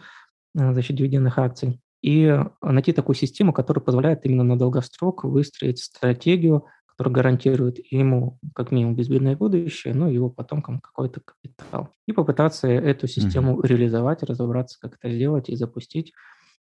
а, 0.57 0.73
за 0.73 0.81
счет 0.81 0.95
дивидендных 0.95 1.37
акций, 1.37 1.79
и 2.01 2.39
найти 2.61 2.93
такую 2.93 3.15
систему, 3.15 3.53
которая 3.53 3.83
позволяет 3.83 4.25
именно 4.25 4.43
на 4.43 4.57
долгосрок 4.57 5.25
выстроить 5.25 5.79
стратегию, 5.79 6.65
которая 6.87 7.13
гарантирует 7.13 7.77
ему 7.91 8.39
как 8.55 8.71
минимум 8.71 8.95
безбедное 8.95 9.35
будущее, 9.35 9.93
ну 9.93 10.09
и 10.09 10.13
его 10.13 10.29
потомкам 10.29 10.79
какой-то 10.79 11.21
капитал. 11.21 11.89
И 12.07 12.13
попытаться 12.13 12.67
эту 12.67 13.07
систему 13.07 13.59
mm-hmm. 13.59 13.67
реализовать, 13.67 14.23
разобраться, 14.23 14.77
как 14.81 14.95
это 14.95 15.13
сделать 15.13 15.49
и 15.49 15.55
запустить 15.55 16.13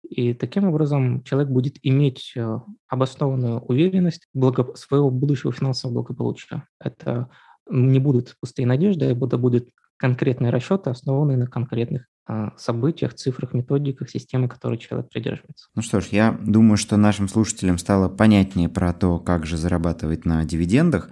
и 0.04 0.34
таким 0.34 0.66
образом 0.66 1.24
человек 1.24 1.52
будет 1.52 1.78
иметь 1.84 2.34
э, 2.36 2.60
обоснованную 2.88 3.60
уверенность 3.62 4.28
благо... 4.34 4.76
своего 4.76 5.10
будущего 5.10 5.52
финансового 5.52 5.96
благополучия. 5.96 6.68
Это 6.80 7.30
не 7.70 8.00
будут 8.00 8.36
пустые 8.40 8.66
надежды, 8.66 9.06
это 9.06 9.38
будут 9.38 9.70
конкретные 9.98 10.52
расчеты, 10.52 10.90
основанные 10.90 11.38
на 11.38 11.48
конкретных 11.48 12.06
событиях, 12.58 13.13
цифрах, 13.13 13.54
методиках, 13.54 14.10
системы, 14.10 14.48
которой 14.48 14.78
человек 14.78 15.10
придерживается. 15.10 15.68
Ну 15.76 15.82
что 15.82 16.02
ж, 16.02 16.08
я 16.12 16.38
думаю, 16.42 16.78
что 16.78 16.98
нашим 16.98 17.28
слушателям 17.28 17.78
стало 17.78 18.10
понятнее 18.10 18.68
про 18.68 18.94
то, 18.94 19.20
как 19.20 19.46
же 19.46 19.56
зарабатывать 19.56 20.26
на 20.26 20.44
дивидендах. 20.44 21.10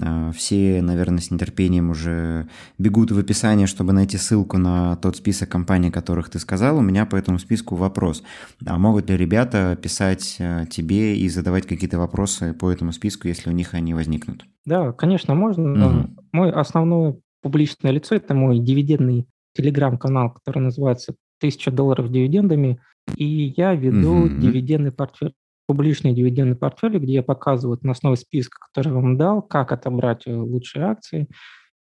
А, 0.00 0.32
все, 0.32 0.80
наверное, 0.82 1.20
с 1.20 1.30
нетерпением 1.30 1.90
уже 1.90 2.48
бегут 2.78 3.10
в 3.10 3.18
описание, 3.18 3.66
чтобы 3.66 3.92
найти 3.92 4.16
ссылку 4.16 4.56
на 4.56 4.96
тот 4.96 5.16
список 5.16 5.50
компаний, 5.50 5.90
которых 5.90 6.30
ты 6.30 6.38
сказал. 6.38 6.78
У 6.78 6.82
меня 6.82 7.04
по 7.04 7.16
этому 7.16 7.38
списку 7.38 7.76
вопрос. 7.76 8.22
А 8.66 8.78
могут 8.78 9.10
ли 9.10 9.16
ребята 9.16 9.78
писать 9.80 10.36
а, 10.40 10.64
тебе 10.66 11.16
и 11.16 11.28
задавать 11.28 11.66
какие-то 11.66 11.98
вопросы 11.98 12.54
по 12.54 12.70
этому 12.70 12.92
списку, 12.92 13.28
если 13.28 13.50
у 13.50 13.52
них 13.52 13.74
они 13.74 13.92
возникнут? 13.92 14.44
Да, 14.64 14.92
конечно, 14.92 15.34
можно. 15.34 15.88
Угу. 15.88 16.08
Мой 16.32 16.50
основной 16.50 17.20
публичное 17.42 17.90
лицо, 17.90 18.14
это 18.14 18.32
мой 18.32 18.58
дивидендный 18.58 19.26
телеграм-канал, 19.54 20.32
который 20.32 20.60
называется 20.60 21.14
«Тысяча 21.38 21.70
долларов 21.70 22.10
дивидендами», 22.10 22.80
и 23.16 23.54
я 23.56 23.74
веду 23.74 24.26
mm-hmm. 24.26 24.38
дивидендный 24.38 24.92
портфель, 24.92 25.34
публичный 25.66 26.12
дивидендный 26.14 26.56
портфель, 26.56 26.98
где 26.98 27.14
я 27.14 27.22
показываю 27.22 27.78
на 27.82 27.92
основе 27.92 28.16
списка, 28.16 28.58
который 28.60 28.88
я 28.88 28.94
вам 28.94 29.16
дал, 29.16 29.42
как 29.42 29.72
отобрать 29.72 30.26
э, 30.26 30.34
лучшие 30.34 30.84
акции, 30.84 31.28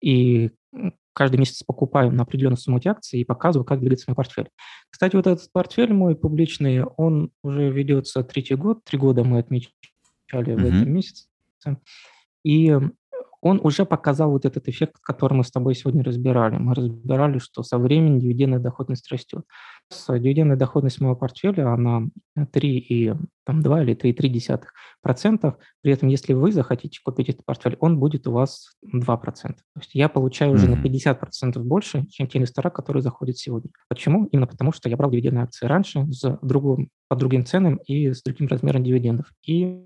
и 0.00 0.50
каждый 1.12 1.38
месяц 1.38 1.64
покупаю 1.64 2.12
на 2.12 2.22
определенную 2.22 2.58
сумму 2.58 2.80
акций 2.84 3.20
и 3.20 3.24
показываю, 3.24 3.64
как 3.64 3.80
двигается 3.80 4.04
мой 4.08 4.14
портфель. 4.14 4.48
Кстати, 4.90 5.16
вот 5.16 5.26
этот 5.26 5.50
портфель 5.52 5.92
мой 5.92 6.14
публичный, 6.14 6.84
он 6.84 7.32
уже 7.42 7.70
ведется 7.70 8.22
третий 8.22 8.54
год, 8.54 8.84
три 8.84 8.98
года 8.98 9.24
мы 9.24 9.38
отмечали 9.38 9.72
mm-hmm. 10.30 10.56
в 10.56 10.64
этом 10.64 10.92
месяце. 10.92 11.26
И 12.44 12.78
он 13.40 13.60
уже 13.62 13.84
показал 13.84 14.30
вот 14.30 14.44
этот 14.44 14.68
эффект, 14.68 14.96
который 15.00 15.34
мы 15.34 15.44
с 15.44 15.50
тобой 15.50 15.74
сегодня 15.74 16.02
разбирали. 16.02 16.56
Мы 16.56 16.74
разбирали, 16.74 17.38
что 17.38 17.62
со 17.62 17.78
временем 17.78 18.18
дивидендная 18.18 18.58
доходность 18.58 19.10
растет. 19.12 19.44
Дивидендная 20.08 20.56
доходность 20.56 21.00
моего 21.00 21.16
портфеля, 21.16 21.72
она 21.72 22.08
3 22.52 22.78
и 22.78 23.14
там, 23.46 23.62
2 23.62 23.82
или 23.82 23.94
3,3 23.94 24.62
процентов. 25.00 25.54
При 25.82 25.92
этом, 25.92 26.08
если 26.08 26.34
вы 26.34 26.52
захотите 26.52 27.00
купить 27.02 27.28
этот 27.28 27.44
портфель, 27.44 27.76
он 27.80 27.98
будет 27.98 28.26
у 28.26 28.32
вас 28.32 28.76
2 28.82 29.16
процента. 29.18 29.62
То 29.74 29.80
есть 29.80 29.94
я 29.94 30.08
получаю 30.08 30.52
mm-hmm. 30.52 30.54
уже 30.54 30.68
на 30.68 30.82
50 30.82 31.20
процентов 31.20 31.64
больше, 31.64 32.06
чем 32.06 32.26
те 32.26 32.38
инвестора, 32.38 32.70
которые 32.70 33.02
заходят 33.02 33.38
сегодня. 33.38 33.70
Почему? 33.88 34.26
Именно 34.26 34.48
потому, 34.48 34.72
что 34.72 34.88
я 34.88 34.96
брал 34.96 35.10
дивидендные 35.10 35.44
акции 35.44 35.66
раньше 35.66 36.06
с 36.10 36.38
другим, 36.42 36.90
по 37.08 37.16
другим 37.16 37.46
ценам 37.46 37.76
и 37.86 38.12
с 38.12 38.22
другим 38.22 38.48
размером 38.48 38.82
дивидендов. 38.82 39.32
И 39.46 39.84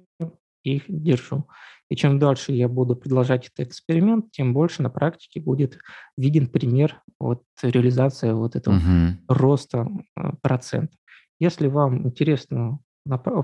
их 0.65 0.85
держу. 0.89 1.47
И 1.93 1.95
чем 1.95 2.19
дальше 2.19 2.53
я 2.53 2.69
буду 2.69 2.97
продолжать 2.97 3.49
этот 3.49 3.69
эксперимент, 3.69 4.31
тем 4.31 4.55
больше 4.55 4.83
на 4.83 4.89
практике 4.89 5.43
будет 5.43 5.77
виден 6.17 6.47
пример 6.47 7.03
вот 7.21 7.43
реализации 7.63 8.33
вот 8.33 8.57
этого 8.57 8.77
uh-huh. 8.77 9.17
роста 9.29 9.87
э, 10.17 10.31
процента. 10.41 10.97
Если 11.39 11.67
вам 11.67 12.07
интересно 12.07 12.79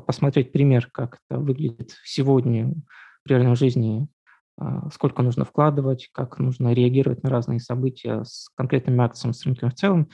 посмотреть 0.06 0.50
пример, 0.50 0.88
как 0.90 1.18
это 1.28 1.38
выглядит 1.38 1.94
сегодня 2.04 2.72
в 3.22 3.28
реальной 3.28 3.54
жизни, 3.54 4.08
а, 4.56 4.88
сколько 4.94 5.20
нужно 5.20 5.44
вкладывать, 5.44 6.08
как 6.12 6.38
нужно 6.38 6.72
реагировать 6.72 7.22
на 7.22 7.28
разные 7.28 7.60
события 7.60 8.24
с 8.24 8.48
конкретными 8.54 9.04
акциями 9.04 9.32
с 9.32 9.44
рынком 9.44 9.72
в 9.72 9.74
целом, 9.74 10.08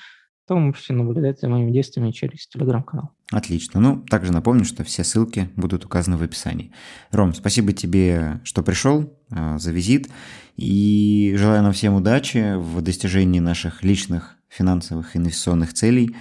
то 0.48 0.54
вы 0.54 0.60
можете 0.60 0.92
наблюдать 0.92 1.38
за 1.38 1.48
моими 1.48 1.70
действиями 1.70 2.10
через 2.10 2.48
телеграм-канал. 2.48 3.10
Отлично. 3.34 3.80
Ну, 3.80 3.98
также 3.98 4.32
напомню, 4.32 4.64
что 4.64 4.84
все 4.84 5.02
ссылки 5.02 5.50
будут 5.56 5.84
указаны 5.84 6.16
в 6.16 6.22
описании. 6.22 6.70
Ром, 7.10 7.34
спасибо 7.34 7.72
тебе, 7.72 8.40
что 8.44 8.62
пришел, 8.62 9.12
а, 9.28 9.58
за 9.58 9.72
визит. 9.72 10.08
И 10.56 11.34
желаю 11.36 11.64
нам 11.64 11.72
всем 11.72 11.94
удачи 11.94 12.54
в 12.56 12.80
достижении 12.80 13.40
наших 13.40 13.82
личных 13.82 14.36
финансовых 14.48 15.16
инвестиционных 15.16 15.74
целей. 15.74 16.14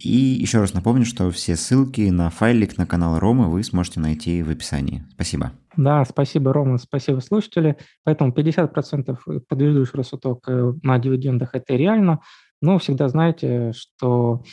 И 0.00 0.08
еще 0.08 0.60
раз 0.60 0.74
напомню, 0.74 1.04
что 1.04 1.28
все 1.32 1.56
ссылки 1.56 2.02
на 2.02 2.30
файлик 2.30 2.78
на 2.78 2.86
канал 2.86 3.18
Ромы 3.18 3.50
вы 3.50 3.64
сможете 3.64 3.98
найти 3.98 4.40
в 4.44 4.50
описании. 4.50 5.02
Спасибо. 5.10 5.50
Да, 5.76 6.04
спасибо, 6.04 6.52
Рома, 6.52 6.78
спасибо, 6.78 7.18
слушатели. 7.18 7.76
Поэтому 8.04 8.30
50% 8.30 9.40
подведу 9.48 9.80
еще 9.80 9.96
раз 9.96 10.12
итог 10.12 10.46
на 10.46 10.98
дивидендах– 11.00 11.50
это 11.54 11.74
реально. 11.74 12.20
Но 12.62 12.78
всегда 12.78 13.08
знайте, 13.08 13.72
что 13.72 14.44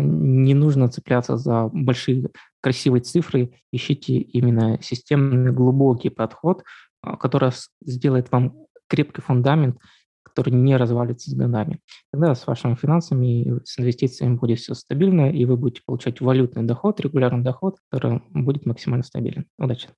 не 0.00 0.54
нужно 0.54 0.88
цепляться 0.88 1.36
за 1.36 1.68
большие 1.72 2.30
красивые 2.60 3.02
цифры, 3.02 3.52
ищите 3.72 4.18
именно 4.18 4.78
системный 4.82 5.52
глубокий 5.52 6.10
подход, 6.10 6.64
а, 7.02 7.16
который 7.16 7.50
сделает 7.84 8.32
вам 8.32 8.66
крепкий 8.88 9.22
фундамент, 9.22 9.78
который 10.22 10.52
не 10.52 10.76
развалится 10.76 11.30
с 11.30 11.34
годами. 11.34 11.78
Тогда 12.12 12.34
с 12.34 12.46
вашими 12.46 12.74
финансами, 12.74 13.60
с 13.64 13.78
инвестициями 13.78 14.36
будет 14.36 14.58
все 14.58 14.74
стабильно, 14.74 15.30
и 15.30 15.44
вы 15.44 15.56
будете 15.56 15.82
получать 15.86 16.20
валютный 16.20 16.64
доход, 16.64 17.00
регулярный 17.00 17.44
доход, 17.44 17.76
который 17.90 18.20
будет 18.30 18.66
максимально 18.66 19.04
стабилен. 19.04 19.46
Удачи! 19.58 19.88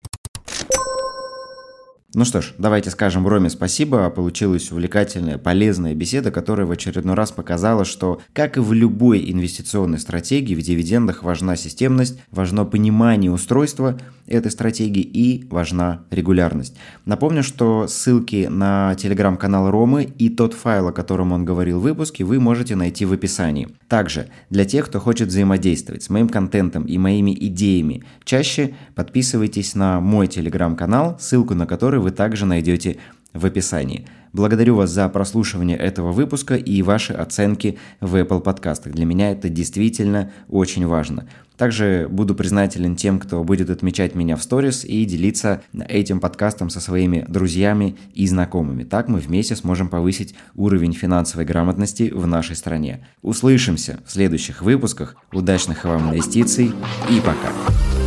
Ну 2.14 2.24
что 2.24 2.40
ж, 2.40 2.54
давайте 2.56 2.88
скажем 2.88 3.28
Роме 3.28 3.50
спасибо. 3.50 4.09
Получилась 4.09 4.72
увлекательная, 4.72 5.36
полезная 5.36 5.94
беседа, 5.94 6.30
которая 6.30 6.66
в 6.66 6.70
очередной 6.70 7.14
раз 7.14 7.32
показала, 7.32 7.84
что, 7.84 8.22
как 8.32 8.56
и 8.56 8.61
в 8.61 8.72
любой 8.72 9.30
инвестиционной 9.30 9.98
стратегии, 9.98 10.54
в 10.54 10.62
дивидендах 10.62 11.22
важна 11.22 11.54
системность, 11.54 12.18
важно 12.30 12.64
понимание 12.64 13.30
устройства 13.30 13.98
этой 14.26 14.50
стратегии 14.50 15.02
и 15.02 15.46
важна 15.50 16.04
регулярность. 16.11 16.76
Напомню, 17.04 17.42
что 17.42 17.86
ссылки 17.88 18.46
на 18.50 18.94
телеграм-канал 18.94 19.70
Ромы 19.70 20.04
и 20.04 20.30
тот 20.30 20.54
файл, 20.54 20.88
о 20.88 20.92
котором 20.92 21.32
он 21.32 21.44
говорил 21.44 21.78
в 21.78 21.82
выпуске, 21.82 22.24
вы 22.24 22.40
можете 22.40 22.74
найти 22.74 23.04
в 23.04 23.12
описании. 23.12 23.68
Также, 23.86 24.28
для 24.48 24.64
тех, 24.64 24.86
кто 24.86 24.98
хочет 25.00 25.28
взаимодействовать 25.28 26.02
с 26.02 26.11
моим 26.11 26.28
контентом 26.28 26.84
и 26.84 26.96
моими 26.96 27.34
идеями, 27.34 28.04
чаще 28.24 28.74
подписывайтесь 28.94 29.74
на 29.74 30.00
мой 30.00 30.26
телеграм-канал, 30.26 31.18
ссылку 31.20 31.54
на 31.54 31.66
который 31.66 31.97
который 31.99 32.03
вы 32.03 32.11
также 32.11 32.46
найдете 32.46 32.96
в 33.34 33.44
описании. 33.44 34.07
Благодарю 34.32 34.76
вас 34.76 34.90
за 34.90 35.09
прослушивание 35.09 35.76
этого 35.76 36.12
выпуска 36.12 36.55
и 36.55 36.82
ваши 36.82 37.12
оценки 37.12 37.78
в 38.01 38.14
Apple 38.14 38.40
подкастах. 38.40 38.92
Для 38.92 39.05
меня 39.05 39.32
это 39.32 39.49
действительно 39.49 40.30
очень 40.49 40.86
важно. 40.86 41.26
Также 41.57 42.07
буду 42.11 42.34
признателен 42.34 42.94
тем, 42.94 43.18
кто 43.18 43.42
будет 43.42 43.70
отмечать 43.70 44.14
меня 44.14 44.36
в 44.36 44.42
сторис 44.42 44.84
и 44.84 45.05
делиться 45.05 45.61
этим 45.88 46.20
подкастом 46.20 46.70
со 46.70 46.80
своими 46.80 47.24
друзьями 47.28 47.96
и 48.14 48.26
знакомыми. 48.28 48.84
Так 48.84 49.09
мы 49.09 49.18
вместе 49.18 49.57
сможем 49.57 49.88
повысить 49.88 50.34
уровень 50.55 50.92
финансовой 50.92 51.46
грамотности 51.46 52.12
в 52.14 52.26
нашей 52.26 52.55
стране. 52.55 53.07
Услышимся 53.22 53.99
в 54.07 54.12
следующих 54.12 54.62
выпусках. 54.62 55.16
Удачных 55.32 55.84
вам 55.84 56.11
инвестиций 56.11 56.72
и 57.11 57.20
пока! 57.20 57.97